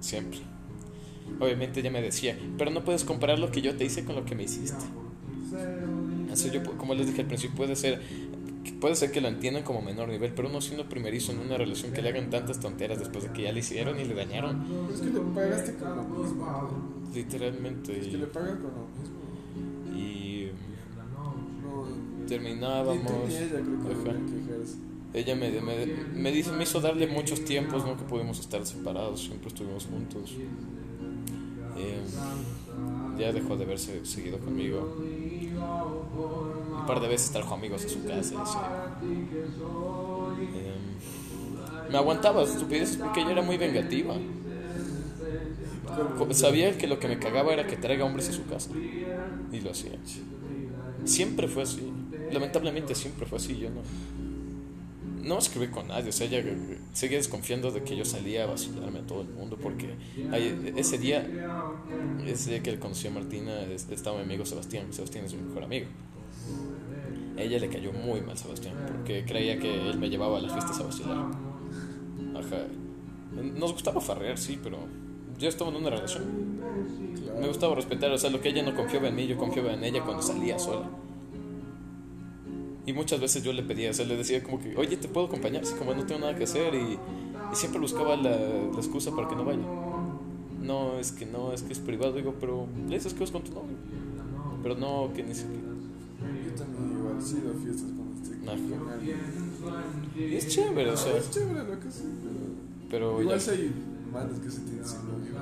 [0.00, 0.40] Siempre.
[1.38, 4.24] Obviamente ella me decía, pero no puedes comparar lo que yo te hice con lo
[4.24, 4.84] que me hiciste.
[6.32, 8.00] Así yo, como les dije al principio, puede ser,
[8.80, 11.92] puede ser que lo entiendan como menor nivel, pero uno siendo primerizo en una relación
[11.92, 15.00] que le hagan tantas tonteras después de que ya le hicieron y le dañaron, Es
[15.00, 17.06] que le pagaste con lo mismo.
[17.14, 17.98] literalmente.
[17.98, 19.15] Es que le pagan con lo mismo.
[22.28, 23.06] Terminábamos.
[23.06, 23.94] tú ella creo que Ajá.
[23.94, 24.76] deberían quejarse.
[25.14, 29.20] Ella me, me, me, dice- me hizo darle muchos tiempos, no que pudimos estar separados,
[29.22, 30.32] siempre estuvimos juntos.
[31.78, 32.00] Eh,
[33.18, 34.96] ya dejó de verse seguido conmigo.
[34.98, 38.42] Un par de veces trajo amigos a su casa.
[38.42, 38.58] así.
[40.54, 40.74] Eh,
[41.90, 44.16] me aguantaba estupideces porque ella era muy vengativa.
[46.32, 48.70] Sabía que lo que me cagaba era que traiga hombres a su casa.
[49.52, 49.92] Y lo hacía.
[51.04, 51.90] Siempre fue así.
[52.32, 53.56] Lamentablemente siempre fue así.
[53.58, 53.80] Yo no.
[55.22, 56.10] No escribí con nadie.
[56.10, 59.28] O sea, ella eh, seguía desconfiando de que yo salía a vacilarme a todo el
[59.28, 59.56] mundo.
[59.60, 59.94] Porque
[60.76, 61.26] ese día,
[62.26, 64.92] ese día que conocí a Martina, es- estaba mi amigo Sebastián.
[64.92, 65.86] Sebastián es mi mejor amigo.
[67.36, 68.74] A ella le cayó muy mal Sebastián.
[68.86, 71.16] Porque creía que él me llevaba a las fiestas a vacilar.
[72.36, 72.64] Ajá.
[73.58, 74.78] Nos gustaba farrear, sí, pero
[75.38, 76.24] yo estaba en una relación.
[77.40, 79.84] Me gustaba respetar, o sea, lo que ella no confiaba en mí, yo confiaba en
[79.84, 80.88] ella cuando salía sola.
[82.86, 85.26] Y muchas veces yo le pedía, o sea, le decía como que, oye, ¿te puedo
[85.26, 85.62] acompañar?
[85.64, 86.98] Así como no tengo nada que hacer y,
[87.52, 89.60] Y siempre buscaba la, la excusa para que no vaya.
[90.62, 92.12] No, es que no, es que es privado.
[92.12, 93.76] Digo, pero le dices que vas con tu novio.
[94.62, 95.62] Pero no, que ni siquiera.
[95.62, 98.80] Yo también igual ido a fiestas cuando estoy con alguien.
[100.16, 101.16] Y es chévere, o sea.
[101.16, 102.02] Es chévere lo que sí,
[102.90, 103.10] pero.
[103.14, 103.72] Pero igual ya- hay
[104.12, 105.32] manos que se tienen sin novio.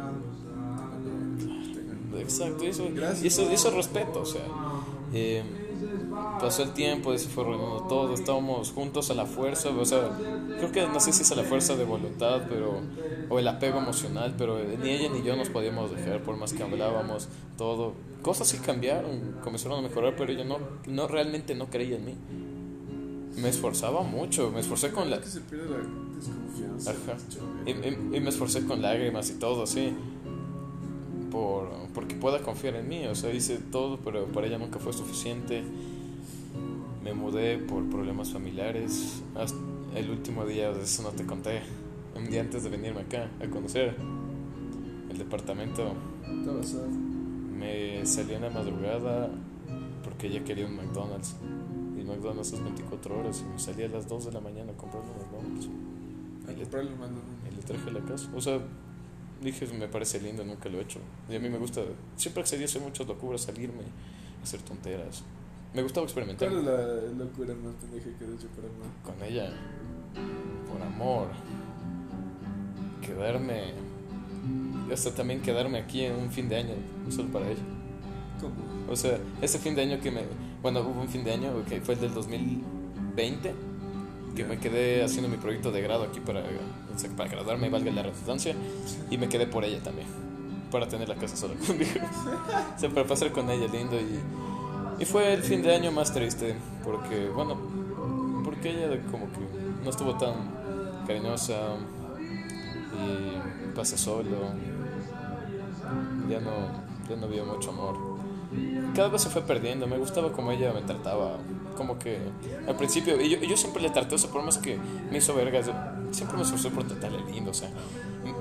[1.75, 2.89] tengan- Exacto, eso,
[3.23, 4.43] y eso, eso respeto, o sea.
[5.13, 5.43] eh,
[6.39, 10.11] pasó el tiempo, y se fue reuniendo todo, estábamos juntos a la fuerza, o sea,
[10.57, 12.85] creo que no sé si es a la fuerza de voluntad, pero
[13.29, 16.63] o el apego emocional, pero ni ella ni yo nos podíamos dejar por más que
[16.63, 17.95] hablábamos, todo.
[18.23, 22.15] Cosas sí cambiaron, comenzaron a mejorar, pero ella no, no realmente no creía en mí.
[23.37, 25.21] Me esforzaba mucho, me esforcé con la.
[26.87, 27.17] Ajá.
[27.65, 29.95] Y, y- y me esforcé con lágrimas y todo, así.
[31.35, 33.07] Por, porque pueda confiar en mí.
[33.09, 35.65] O sea, hice todo, pero para ella nunca fue suficiente.
[37.03, 39.21] Me mudé por problemas familiares.
[39.35, 39.59] Hasta
[39.97, 41.63] el último día, de eso no te conté.
[42.15, 43.97] Un día antes de venirme acá a conocer
[45.11, 45.93] el departamento,
[47.59, 49.31] me salí en la madrugada
[50.05, 51.35] porque ella quería un McDonald's.
[51.99, 53.45] Y McDonald's es 24 horas.
[53.45, 55.69] Y me salí a las 2 de la mañana a comprar un McDonald's.
[56.47, 56.91] A Y le- comprarle
[57.51, 58.31] y le traje a la casa.
[58.37, 58.61] O sea,
[59.43, 61.01] dije, me parece lindo, nunca lo he hecho.
[61.29, 61.83] Y a mí me gusta,
[62.17, 63.83] siempre accedí a hacer muchas locuras, salirme,
[64.43, 65.23] hacer tonteras.
[65.73, 68.75] Me gustaba experimentar ¿Cuál es la locura más pendeja que has hecho para mí?
[69.03, 69.53] con ella,
[70.71, 71.29] por amor,
[73.05, 73.73] quedarme,
[74.89, 76.75] y hasta también quedarme aquí en un fin de año,
[77.11, 77.63] solo para ella.
[78.41, 78.55] ¿Cómo?
[78.89, 80.23] O sea, ese fin de año que me,
[80.63, 83.55] bueno, hubo un fin de año que fue el del 2020,
[84.35, 86.43] que me quedé haciendo mi proyecto de grado aquí para,
[87.17, 88.55] para graduarme, valga la redundancia,
[89.11, 90.07] y me quedé por ella también,
[90.71, 91.91] para tener la casa sola conmigo.
[92.77, 96.13] o sea, para pasar con ella lindo y, y fue el fin de año más
[96.13, 97.57] triste, porque, bueno,
[98.45, 99.41] porque ella como que
[99.83, 101.77] no estuvo tan cariñosa
[102.93, 104.53] y pasé solo,
[106.29, 106.51] ya no,
[107.09, 108.15] ya no había mucho amor
[108.95, 109.87] cada vez se fue perdiendo.
[109.87, 111.37] Me gustaba como ella me trataba.
[111.77, 112.19] Como que
[112.69, 114.79] al principio, y yo, siempre le traté, o sea, por más que
[115.11, 115.71] me hizo vergas,
[116.13, 117.71] siempre me esforcé por tratarle lindo, o sea,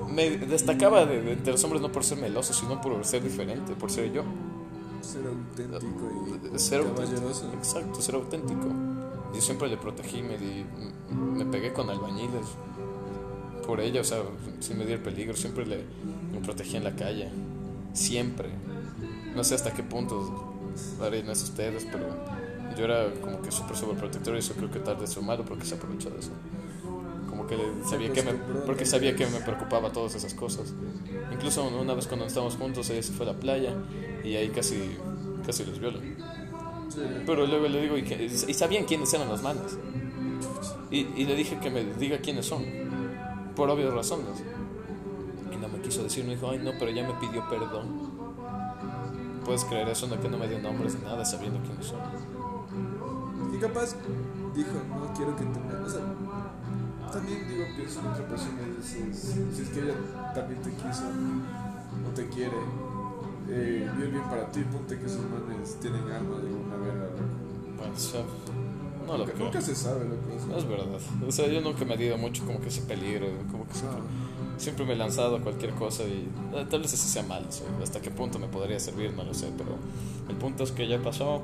[0.09, 3.89] me destacaba de, de los hombres no por ser meloso, sino por ser diferente, por
[3.89, 4.23] ser yo.
[5.01, 7.25] Ser auténtico y Ser caballeroso.
[7.45, 7.55] auténtico.
[7.57, 8.67] Exacto, ser auténtico.
[9.33, 10.63] Yo siempre le protegí, me, di,
[11.11, 12.45] me pegué con albañiles
[13.65, 14.19] por ella, o sea,
[14.59, 15.83] sin medir peligro, siempre le,
[16.31, 17.29] me protegí en la calle,
[17.93, 18.49] siempre.
[19.35, 20.53] No sé hasta qué punto
[21.01, 22.05] harían eso ustedes, pero
[22.77, 25.75] yo era como que súper sobreprotector y eso creo que tarde es malo porque se
[25.75, 26.31] aprovecha de eso.
[27.29, 28.33] Como que sabía que me,
[28.65, 30.73] porque sabía que me preocupaba todas esas cosas.
[31.31, 33.73] Incluso una vez cuando estábamos juntos, ella se fue a la playa
[34.23, 34.97] y ahí casi,
[35.45, 35.99] casi los viola.
[36.89, 37.01] Sí.
[37.25, 39.77] Pero luego le digo, y, y sabían quiénes eran los manes.
[40.91, 42.63] Y, y le dije que me diga quiénes son,
[43.55, 44.43] por obvias razones.
[45.51, 48.11] Y no me quiso decir, me dijo, ay no, pero ya me pidió perdón.
[49.43, 51.99] Puedes creer eso, no que no me dio nombres ni nada, sabiendo quiénes son.
[53.63, 53.95] Capaz
[54.53, 55.59] dijo, no quiero que te.
[55.85, 56.01] O sea,
[57.13, 59.93] también digo, pienso en otra persona y dices, si es que ella
[60.35, 61.03] también te quiso
[62.05, 62.57] o te quiere,
[63.49, 67.09] eh, el bien para ti, ponte que esos manes tienen alma de alguna verga.
[69.07, 69.45] no lo Nunca, creo.
[69.45, 70.99] nunca se sabe lo que No es verdad.
[71.25, 74.01] O sea, yo nunca me he ido mucho como que ese peligro, como que siempre,
[74.57, 77.51] siempre me he lanzado a cualquier cosa y eh, tal vez ese sea mal, o
[77.51, 79.77] sea, hasta qué punto me podría servir, no lo sé, pero
[80.27, 81.43] el punto es que ya pasó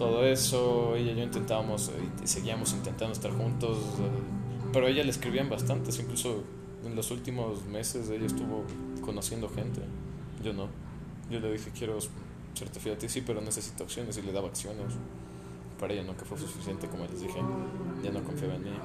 [0.00, 1.92] todo eso, ella y yo intentábamos eh,
[2.24, 4.10] y seguíamos intentando estar juntos, eh,
[4.72, 6.44] pero ella le escribían bastantes, incluso
[6.84, 8.66] en los últimos meses ella estuvo
[9.02, 9.82] conociendo gente,
[10.42, 10.68] yo no.
[11.30, 11.98] Yo le dije, quiero
[12.54, 14.98] serte fiel a ti, sí, pero necesito acciones y le daba acciones.
[15.78, 17.46] Para ella nunca fue suficiente, como les dije,
[18.02, 18.82] ya no confiaba en mí.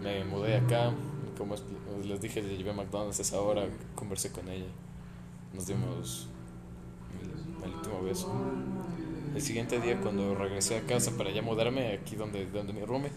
[0.00, 0.94] Me mudé acá,
[1.38, 1.64] como es-
[2.06, 4.68] les dije, le llevé a McDonald's a esa hora, conversé con ella,
[5.54, 6.28] nos dimos
[7.20, 8.28] el, el último beso.
[9.34, 13.10] El siguiente día, cuando regresé a casa para ya mudarme, aquí donde, donde mi roomie,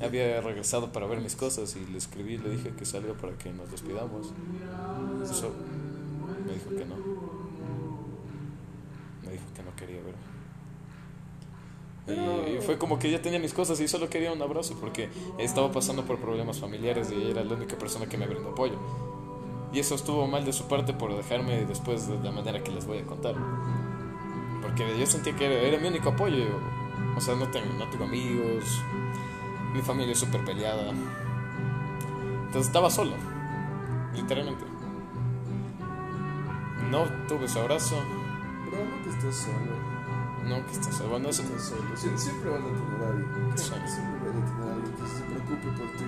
[0.00, 3.52] había regresado para ver mis cosas y le escribí, le dije que salga para que
[3.52, 4.32] nos despidamos.
[5.24, 5.52] Eso
[6.46, 6.96] me dijo que no.
[9.24, 10.30] Me dijo que no quería verme.
[12.06, 15.08] Y, y fue como que ya tenía mis cosas y solo quería un abrazo porque
[15.38, 18.78] estaba pasando por problemas familiares y ella era la única persona que me brindó apoyo.
[19.72, 22.86] Y eso estuvo mal de su parte por dejarme después de la manera que les
[22.86, 23.36] voy a contar.
[24.76, 26.44] Porque yo sentía que era, era mi único apoyo.
[27.16, 28.82] O sea, no tengo, no tengo amigos,
[29.74, 30.90] mi familia es súper peleada.
[32.46, 33.12] Entonces estaba solo,
[34.14, 34.64] literalmente.
[36.90, 37.96] No tuve su abrazo,
[38.66, 39.74] Bro, no que estés solo.
[40.48, 41.10] no que estás solo.
[41.10, 41.82] Bueno, eso estás solo.
[41.96, 43.52] Sie- siempre van a tener a alguien.
[43.56, 43.64] Sí.
[43.64, 46.04] Siempre van a tener a alguien que se preocupe por ti.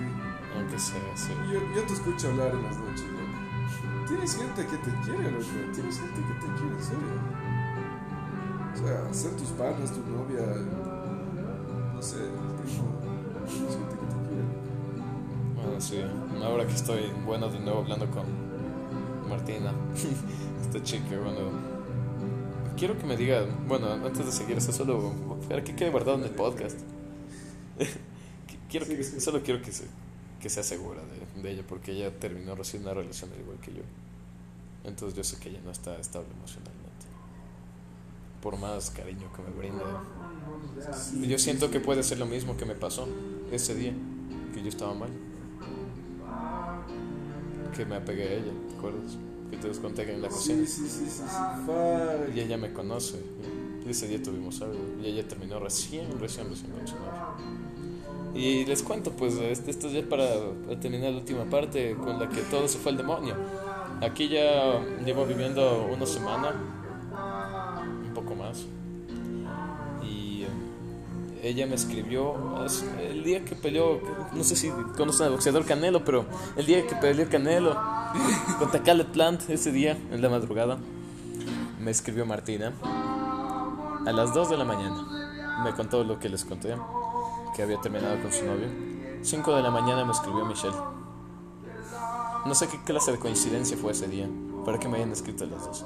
[0.57, 1.31] Aunque sea, sí.
[1.51, 4.07] Yo, yo te escucho hablar en las noches, loco.
[4.07, 5.45] Tienes gente que te quiere, loco.
[5.73, 7.42] Tienes gente que te quiere, en serio.
[8.73, 10.41] O sea, ser tus padres, tu novia,
[11.93, 13.03] no sé, primo.
[13.47, 14.43] Tienes gente que te quiere.
[15.55, 16.01] Bueno, sí.
[16.43, 18.25] Ahora que estoy, bueno, de nuevo hablando con
[19.29, 19.71] Martina,
[20.61, 21.73] esta chica, bueno.
[22.75, 25.13] Quiero que me diga, bueno, antes de seguir eso, solo
[25.47, 26.79] para que quede guardado en el podcast.
[28.69, 29.85] quiero que, solo quiero que, se,
[30.41, 33.73] que sea segura de, de ella, porque ella terminó recién una relación al igual que
[33.73, 33.83] yo.
[34.83, 36.82] Entonces yo sé que ella no está estable emocionalmente.
[38.43, 39.83] Por más cariño que me brinde.
[41.27, 43.07] Yo siento que puede ser lo mismo que me pasó
[43.51, 43.93] ese día,
[44.53, 45.09] que yo estaba mal.
[47.75, 49.17] Que me apegué a ella, ¿te acuerdas?
[49.49, 50.65] Que te desconté en la cocina.
[50.65, 51.65] Sí, sí, sí, sí, sí.
[51.65, 52.35] Fuck.
[52.35, 53.19] Y ella me conoce.
[53.85, 54.77] Y ese día tuvimos algo.
[55.01, 58.33] Y ella terminó recién, recién, recién con su novio.
[58.35, 60.25] Y les cuento, pues, este- esto es ya para
[60.81, 63.35] terminar la última parte con la que todo se fue al demonio.
[64.01, 66.82] Aquí ya llevo viviendo una semana,
[71.43, 72.35] ella me escribió
[73.01, 73.99] el día que peleó,
[74.31, 76.25] no sé si conocen al boxeador Canelo, pero
[76.55, 77.77] el día que peleó Canelo
[78.59, 80.77] contra Caleb Plant, ese día, en la madrugada,
[81.81, 82.71] me escribió Martina
[84.05, 85.61] a las 2 de la mañana.
[85.65, 86.75] Me contó lo que les conté,
[87.55, 88.67] que había terminado con su novio.
[89.21, 90.75] 5 de la mañana me escribió Michelle.
[92.45, 94.29] No sé qué clase de coincidencia fue ese día,
[94.65, 95.85] para que me hayan escrito a las dos.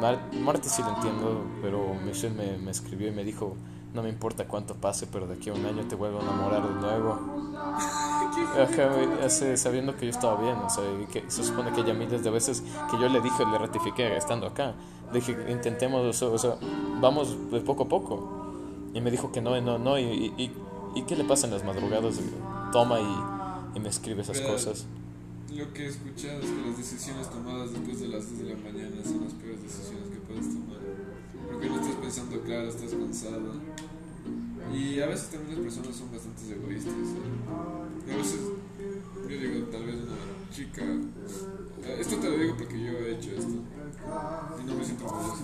[0.00, 3.56] Mar Marta sí lo entiendo, pero Michelle me, me escribió y me dijo,
[3.94, 6.62] no me importa cuánto pase, pero de aquí a un año te vuelvo a enamorar
[6.66, 7.18] de nuevo.
[8.58, 12.22] Ajá, sabiendo que yo estaba bien, o sea, y que se supone que ya miles
[12.22, 14.74] de veces que yo le dije, le ratifiqué estando acá,
[15.12, 16.56] dije, intentemos, o sea, o sea,
[17.00, 18.38] vamos de poco a poco.
[18.94, 20.52] Y me dijo que no, no, no, y, y, y,
[20.94, 22.20] ¿y qué le pasa en las madrugadas?
[22.72, 24.86] Toma y, y me escribe esas Verás, cosas.
[25.54, 28.56] Lo que he escuchado es que las decisiones tomadas después de las 2 de la
[28.56, 30.78] mañana son las peores decisiones que puedes tomar.
[31.58, 33.52] Porque no estás pensando claro, estás cansado.
[34.72, 36.92] Y a veces también las personas son bastante egoístas.
[36.94, 38.12] ¿eh?
[38.12, 38.40] A veces,
[39.28, 40.84] yo digo, tal vez una chica.
[41.98, 43.50] Esto te lo digo porque yo he hecho esto.
[44.60, 45.42] Y no me siento orgulloso.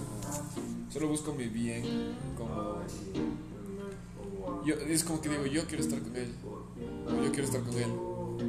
[0.88, 1.82] Solo busco mi bien
[2.38, 2.78] como.
[4.64, 6.32] Yo, es como que digo, yo quiero estar con él.
[7.08, 7.90] O yo quiero estar con él.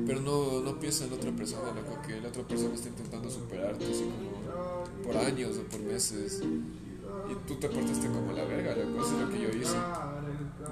[0.05, 3.85] Pero no, no piensa en otra persona, loco, que la otra persona está intentando superarte
[3.85, 6.43] así como por años o por meses.
[7.31, 9.75] Y tú te portaste como la verga, loco, eso es lo que yo hice.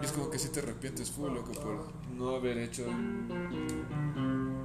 [0.02, 2.86] Y es como que si te arrepientes full, loco, por no haber hecho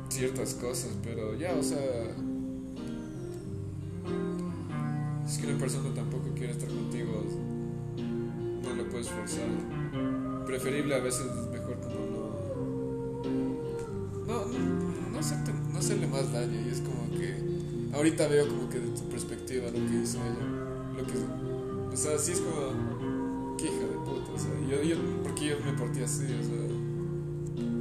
[0.08, 1.78] ciertas cosas, pero ya, o sea...
[5.26, 7.22] Es que una persona tampoco quiere estar contigo,
[8.62, 9.46] no lo puedes forzar.
[10.46, 12.28] Preferible a veces es mejor como no...
[14.26, 17.48] No, no, no, hacerte- no hacerle más daño y es como que...
[17.94, 20.46] Ahorita veo como que de tu perspectiva lo que hizo ella.
[20.96, 21.12] Lo que...
[21.98, 23.56] Sea, sí es como...
[23.56, 26.54] Qué hija de puta, o sea, yo, yo, porque yo me porté así, o sea...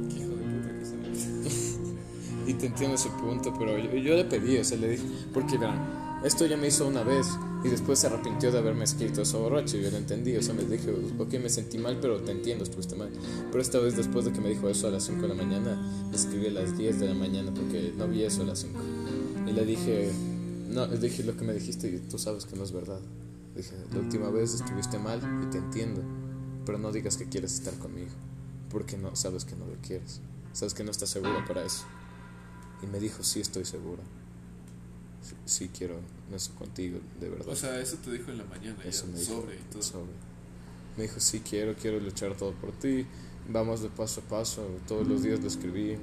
[0.08, 2.48] Qué hijo de puta que soy.
[2.50, 5.56] Y te entiendo ese punto, pero yo, yo le pedí, o sea, le dije, porque
[5.56, 7.28] verán, esto ya me hizo una vez
[7.62, 10.52] y después se arrepintió de haberme escrito eso borracho y yo lo entendí, o sea,
[10.52, 13.10] me dije, ok, me sentí mal, pero te entiendo, estuviste mal.
[13.52, 16.10] Pero esta vez, después de que me dijo eso a las 5 de la mañana,
[16.12, 18.80] escribí a las 10 de la mañana porque no vi eso a las 5.
[19.46, 20.10] Y le dije,
[20.70, 23.00] no, le dije lo que me dijiste y tú sabes que no es verdad.
[23.58, 26.00] Dije, la última vez estuviste mal y te entiendo,
[26.64, 28.12] pero no digas que quieres estar conmigo,
[28.70, 30.20] porque no sabes que no lo quieres,
[30.52, 31.84] sabes que no estás seguro para eso.
[32.84, 34.04] Y me dijo, sí estoy segura.
[35.22, 35.96] Sí, sí quiero
[36.32, 37.48] eso contigo, de verdad.
[37.48, 39.82] O sea, eso te dijo en la mañana, Eso ya, me dijo, sobre y todo.
[39.82, 40.12] sobre.
[40.96, 43.06] Me dijo, sí quiero, quiero luchar todo por ti.
[43.48, 44.64] Vamos de paso a paso.
[44.86, 45.96] Todos los días lo escribí.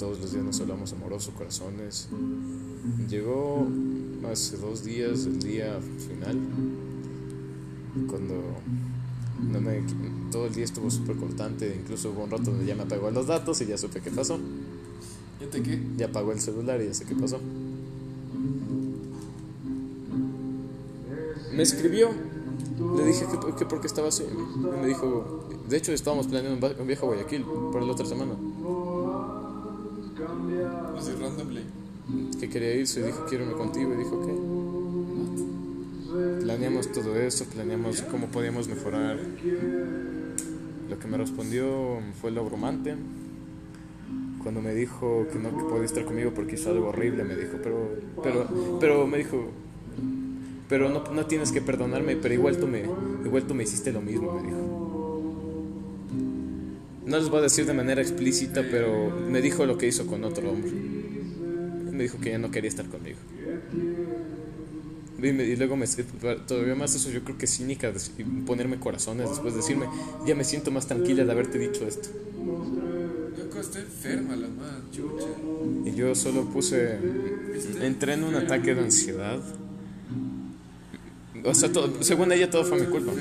[0.00, 2.08] Todos los días nos hablamos amoroso, corazones.
[3.06, 3.66] Llegó
[4.32, 6.38] hace dos días, el día final,
[8.08, 8.34] cuando
[9.52, 9.82] no me,
[10.30, 11.76] todo el día estuvo súper cortante.
[11.78, 14.38] Incluso hubo un rato donde ya me apagó los datos y ya supe qué pasó.
[15.38, 15.78] ¿Ya te qué?
[15.98, 17.38] Ya apagó el celular y ya sé qué pasó.
[21.52, 22.08] Me escribió.
[22.96, 24.24] Le dije que, que porque estaba así.
[24.80, 28.32] Me dijo, de hecho estábamos planeando un viaje a Guayaquil para la otra semana.
[32.40, 33.92] Que quería irse dijo, quiero irme contigo.
[33.94, 34.28] Y dijo, ok.
[36.42, 39.18] Planeamos todo eso, planeamos cómo podíamos mejorar.
[40.88, 42.96] Lo que me respondió fue lo abrumante.
[44.42, 47.58] Cuando me dijo que no que podía estar conmigo porque hizo algo horrible, me dijo,
[47.62, 47.90] pero,
[48.22, 48.48] pero,
[48.80, 49.50] pero me dijo,
[50.68, 52.84] pero no, no tienes que perdonarme, pero igual tú me,
[53.24, 55.22] igual tú me hiciste lo mismo, me dijo.
[57.04, 60.24] no les voy a decir de manera explícita, pero me dijo lo que hizo con
[60.24, 60.99] otro hombre.
[62.00, 63.18] Me dijo que ya no quería estar conmigo.
[65.18, 65.86] Y, luego me
[66.46, 67.92] todavía más eso, yo creo que cínica
[68.46, 69.84] ponerme corazones después de decirme,
[70.26, 72.08] ya me siento más tranquila de haberte dicho esto.
[73.60, 75.26] Está enferma la madre, chucha.
[75.84, 76.96] Y yo solo puse,
[77.82, 79.38] entré en un ataque de ansiedad.
[81.44, 83.12] O sea, todo, según ella todo fue mi culpa.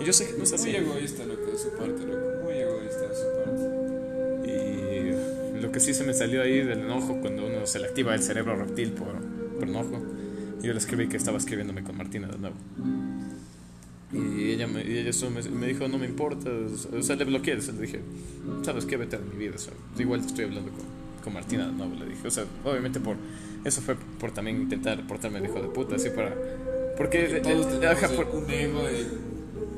[0.00, 0.70] Y yo sé que no es así.
[0.70, 2.21] Muy egoísta lo que de su parte, loco.
[5.72, 5.80] Parte.
[5.80, 8.14] Y lo que sí se me salió ahí del enojo cuando uno se le activa
[8.14, 9.08] el cerebro reptil por
[9.62, 10.02] enojo.
[10.62, 12.56] Y yo le escribí que estaba escribiéndome con Martina de nuevo.
[14.12, 15.10] Y ella, me, y ella
[15.50, 16.50] me, dijo, no me importa,
[16.94, 18.00] o sea, le bloqueé, le dije,
[18.62, 19.56] sabes qué, vete de mi vida,
[19.98, 20.82] igual te estoy hablando con,
[21.24, 23.16] con, Martina de nuevo, le dije, o sea, obviamente por,
[23.64, 26.34] eso fue por también intentar portarme de hijo de puta, así para,
[26.98, 27.40] porque,
[28.14, 29.06] por, un ego de,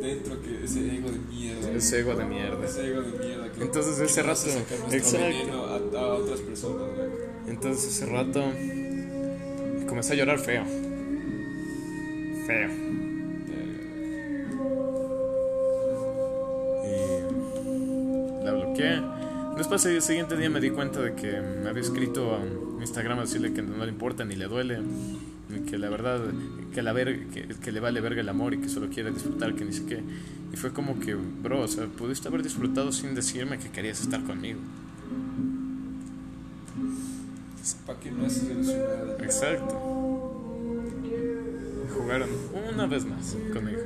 [0.05, 1.71] dentro que ese ego de mierda.
[1.71, 2.65] Ese ego de mierda.
[2.65, 3.47] Ese ego de mierda.
[3.61, 4.41] Entonces ese rato,
[4.91, 5.97] exacto.
[5.97, 6.89] A, a, otras personas.
[7.47, 8.43] Entonces ese rato
[9.87, 10.65] comencé a llorar feo.
[12.47, 12.71] Feo.
[16.85, 19.03] Y la bloqueé.
[19.57, 22.41] Después el siguiente día me di cuenta de que me había escrito a
[22.81, 24.81] Instagram a decirle que no le importa ni le duele,
[25.68, 26.20] que la verdad,
[26.72, 29.64] que, la ver, que, le vale verga el amor y que solo quiere disfrutar, que
[29.64, 30.03] ni sé qué.
[30.53, 34.22] Y fue como que, bro, o sea, pudiste haber disfrutado sin decirme que querías estar
[34.24, 34.61] conmigo.
[37.86, 39.16] ¿Para qué no haces ilusionada?
[39.20, 39.74] Exacto.
[41.97, 42.28] Jugaron
[42.72, 43.80] una vez más conmigo.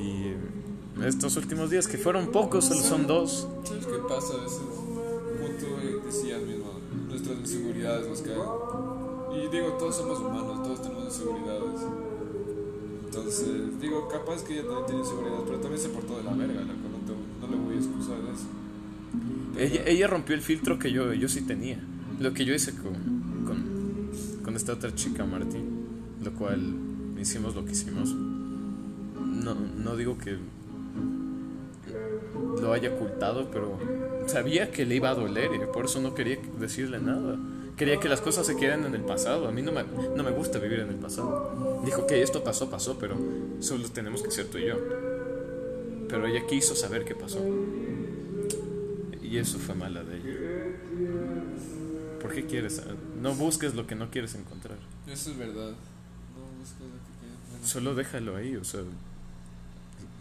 [0.00, 3.48] Y estos últimos días, que fueron pocos, solo son dos.
[3.64, 4.60] ¿Sabes qué pasa a veces?
[5.60, 6.61] Tú decías mismo,
[7.12, 8.40] nuestras inseguridades nos caen.
[9.36, 11.80] Y digo, todos somos humanos, todos tenemos inseguridades.
[13.04, 16.60] Entonces, digo, capaz que ella también tiene inseguridades, pero también se portó de la verga,
[16.62, 18.46] no, no le voy a excusar eso.
[19.58, 21.78] Ella, ella, rompió el filtro que yo, yo sí tenía.
[22.18, 22.94] Lo que yo hice con,
[23.44, 25.82] con, con esta otra chica, Martín.
[26.22, 26.60] Lo cual
[27.20, 28.14] hicimos lo que hicimos.
[28.14, 30.38] No, no digo que
[32.60, 33.78] lo haya ocultado, pero
[34.32, 37.38] sabía que le iba a doler y por eso no quería decirle nada.
[37.76, 39.48] Quería que las cosas se queden en el pasado.
[39.48, 41.82] A mí no me, no me gusta vivir en el pasado.
[41.84, 43.16] Dijo que esto pasó, pasó, pero
[43.60, 44.76] solo tenemos que ser tú y yo.
[46.08, 47.40] Pero ella quiso saber qué pasó.
[49.22, 50.34] Y eso fue mala de ella.
[52.20, 52.82] ¿Por qué quieres?
[53.20, 54.78] No busques lo que no quieres encontrar.
[55.06, 55.70] Eso es verdad.
[55.70, 57.68] No busques lo que quieres.
[57.68, 58.82] Solo déjalo ahí, o sea.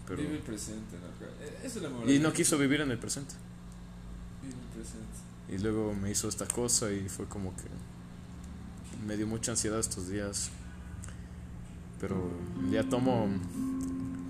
[0.08, 0.22] Pero...
[0.22, 1.68] Vive el presente, ¿no?
[1.68, 3.36] Eso es Y no quiso vivir en el presente.
[5.50, 7.64] Y luego me hizo esta cosa y fue como que
[9.06, 10.50] me dio mucha ansiedad estos días.
[12.00, 12.30] Pero
[12.72, 13.28] ya tomo.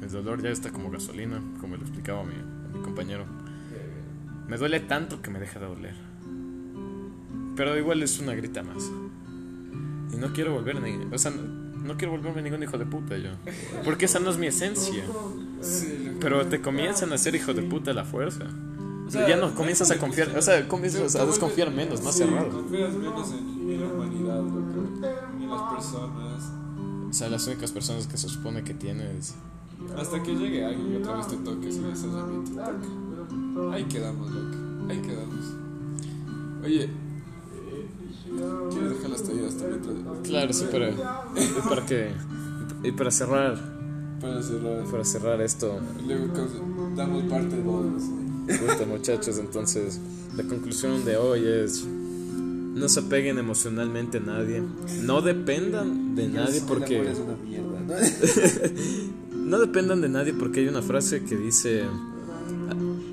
[0.01, 2.33] El dolor ya está como gasolina, como le explicaba mi,
[2.81, 3.25] compañero.
[4.47, 5.95] Me duele tanto que me deja de doler.
[7.55, 8.83] Pero igual es una grita más.
[10.11, 11.13] Y no quiero volver ni.
[11.13, 13.29] O sea, no, quiero volverme ningún hijo de puta yo.
[13.85, 15.03] Porque esa no es mi esencia.
[16.19, 18.47] Pero te comienzan a ser hijo de puta a la fuerza.
[19.11, 22.49] Ya no comienzas a confiar, o sea, comienzas a desconfiar menos, más cerrado.
[22.49, 26.51] Confías menos en, la humanidad, en las personas.
[27.09, 29.35] O sea, las únicas personas que se supone que tienes.
[29.97, 33.73] Hasta que llegue alguien y otra vez te toques y esa es te toca.
[33.73, 34.57] Ahí quedamos, loco.
[34.89, 35.45] Ahí quedamos.
[36.63, 36.89] Oye,
[38.69, 39.95] ¿quieres dejar hasta ahí hasta mientras?
[40.23, 40.91] Claro, sí, para,
[41.67, 42.11] para que.
[42.83, 43.57] Y para cerrar.
[44.21, 44.83] Para cerrar.
[44.85, 45.79] Para cerrar esto.
[46.05, 46.27] Luego
[46.95, 48.03] damos parte de dos.
[48.87, 49.99] Muchachos, entonces
[50.35, 54.63] la conclusión de hoy es no se apeguen emocionalmente a nadie.
[55.01, 57.03] No dependan de nadie porque.
[59.35, 61.85] no dependan de nadie porque hay una frase que dice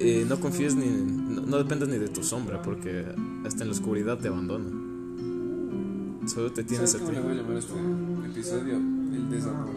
[0.00, 3.04] eh, no confíes ni, no, dependas ni de tu sombra, porque
[3.44, 4.66] hasta en la oscuridad te abandona.
[6.26, 7.12] Solo te tienes a ti.
[7.12, 7.72] le voy a llamar este
[8.30, 8.76] episodio?
[8.76, 9.74] El desamor.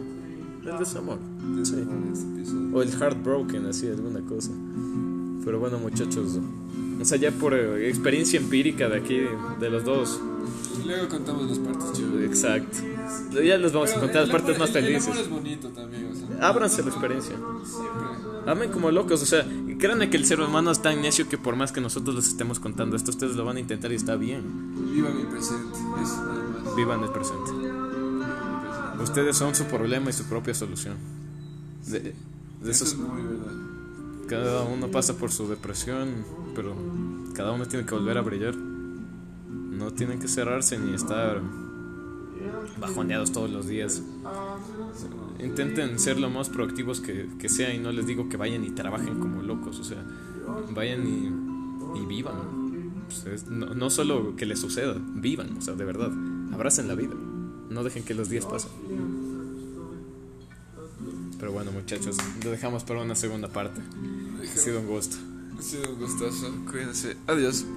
[0.64, 1.18] El desamor.
[1.64, 1.76] sí.
[2.12, 4.50] Este o el heartbroken, así, alguna cosa.
[5.44, 6.38] Pero bueno, muchachos,
[7.00, 9.20] o sea, ya por eh, experiencia empírica de aquí,
[9.60, 10.20] de los dos.
[10.86, 12.28] Luego contamos las partes chéveres.
[12.28, 12.78] Exacto.
[13.42, 15.08] Ya les vamos a contar las partes más felices.
[15.08, 16.48] El es bonito también, o sea.
[16.48, 17.36] Ábranse la experiencia.
[17.64, 18.22] Siempre.
[18.46, 19.46] Amen como locos, o sea,
[19.78, 22.58] créanme que el ser humano es tan necio que por más que nosotros les estemos
[22.58, 24.42] contando esto, ustedes lo van a intentar y está bien.
[24.92, 27.50] Vivan el presente, es Vivan el presente.
[29.00, 30.96] Ustedes son su problema y su propia solución.
[31.86, 32.14] De,
[32.68, 33.61] eso es muy verdad.
[34.28, 36.74] Cada uno pasa por su depresión, pero
[37.34, 38.54] cada uno tiene que volver a brillar.
[38.56, 41.40] No tienen que cerrarse ni estar
[42.78, 44.02] bajoneados todos los días.
[45.38, 48.70] Intenten ser lo más proactivos que, que sea y no les digo que vayan y
[48.70, 50.02] trabajen como locos, o sea,
[50.70, 52.34] vayan y, vivan.
[53.50, 56.10] No, no solo que les suceda, vivan, o sea, de verdad,
[56.52, 57.14] abracen la vida,
[57.68, 58.70] no dejen que los días pasen.
[61.42, 63.80] Pero bueno, muchachos, lo dejamos para una segunda parte.
[64.40, 65.16] Ha sido un gusto.
[65.58, 66.54] Ha sido un gustazo.
[66.70, 67.16] Cuídense.
[67.26, 67.64] Adiós.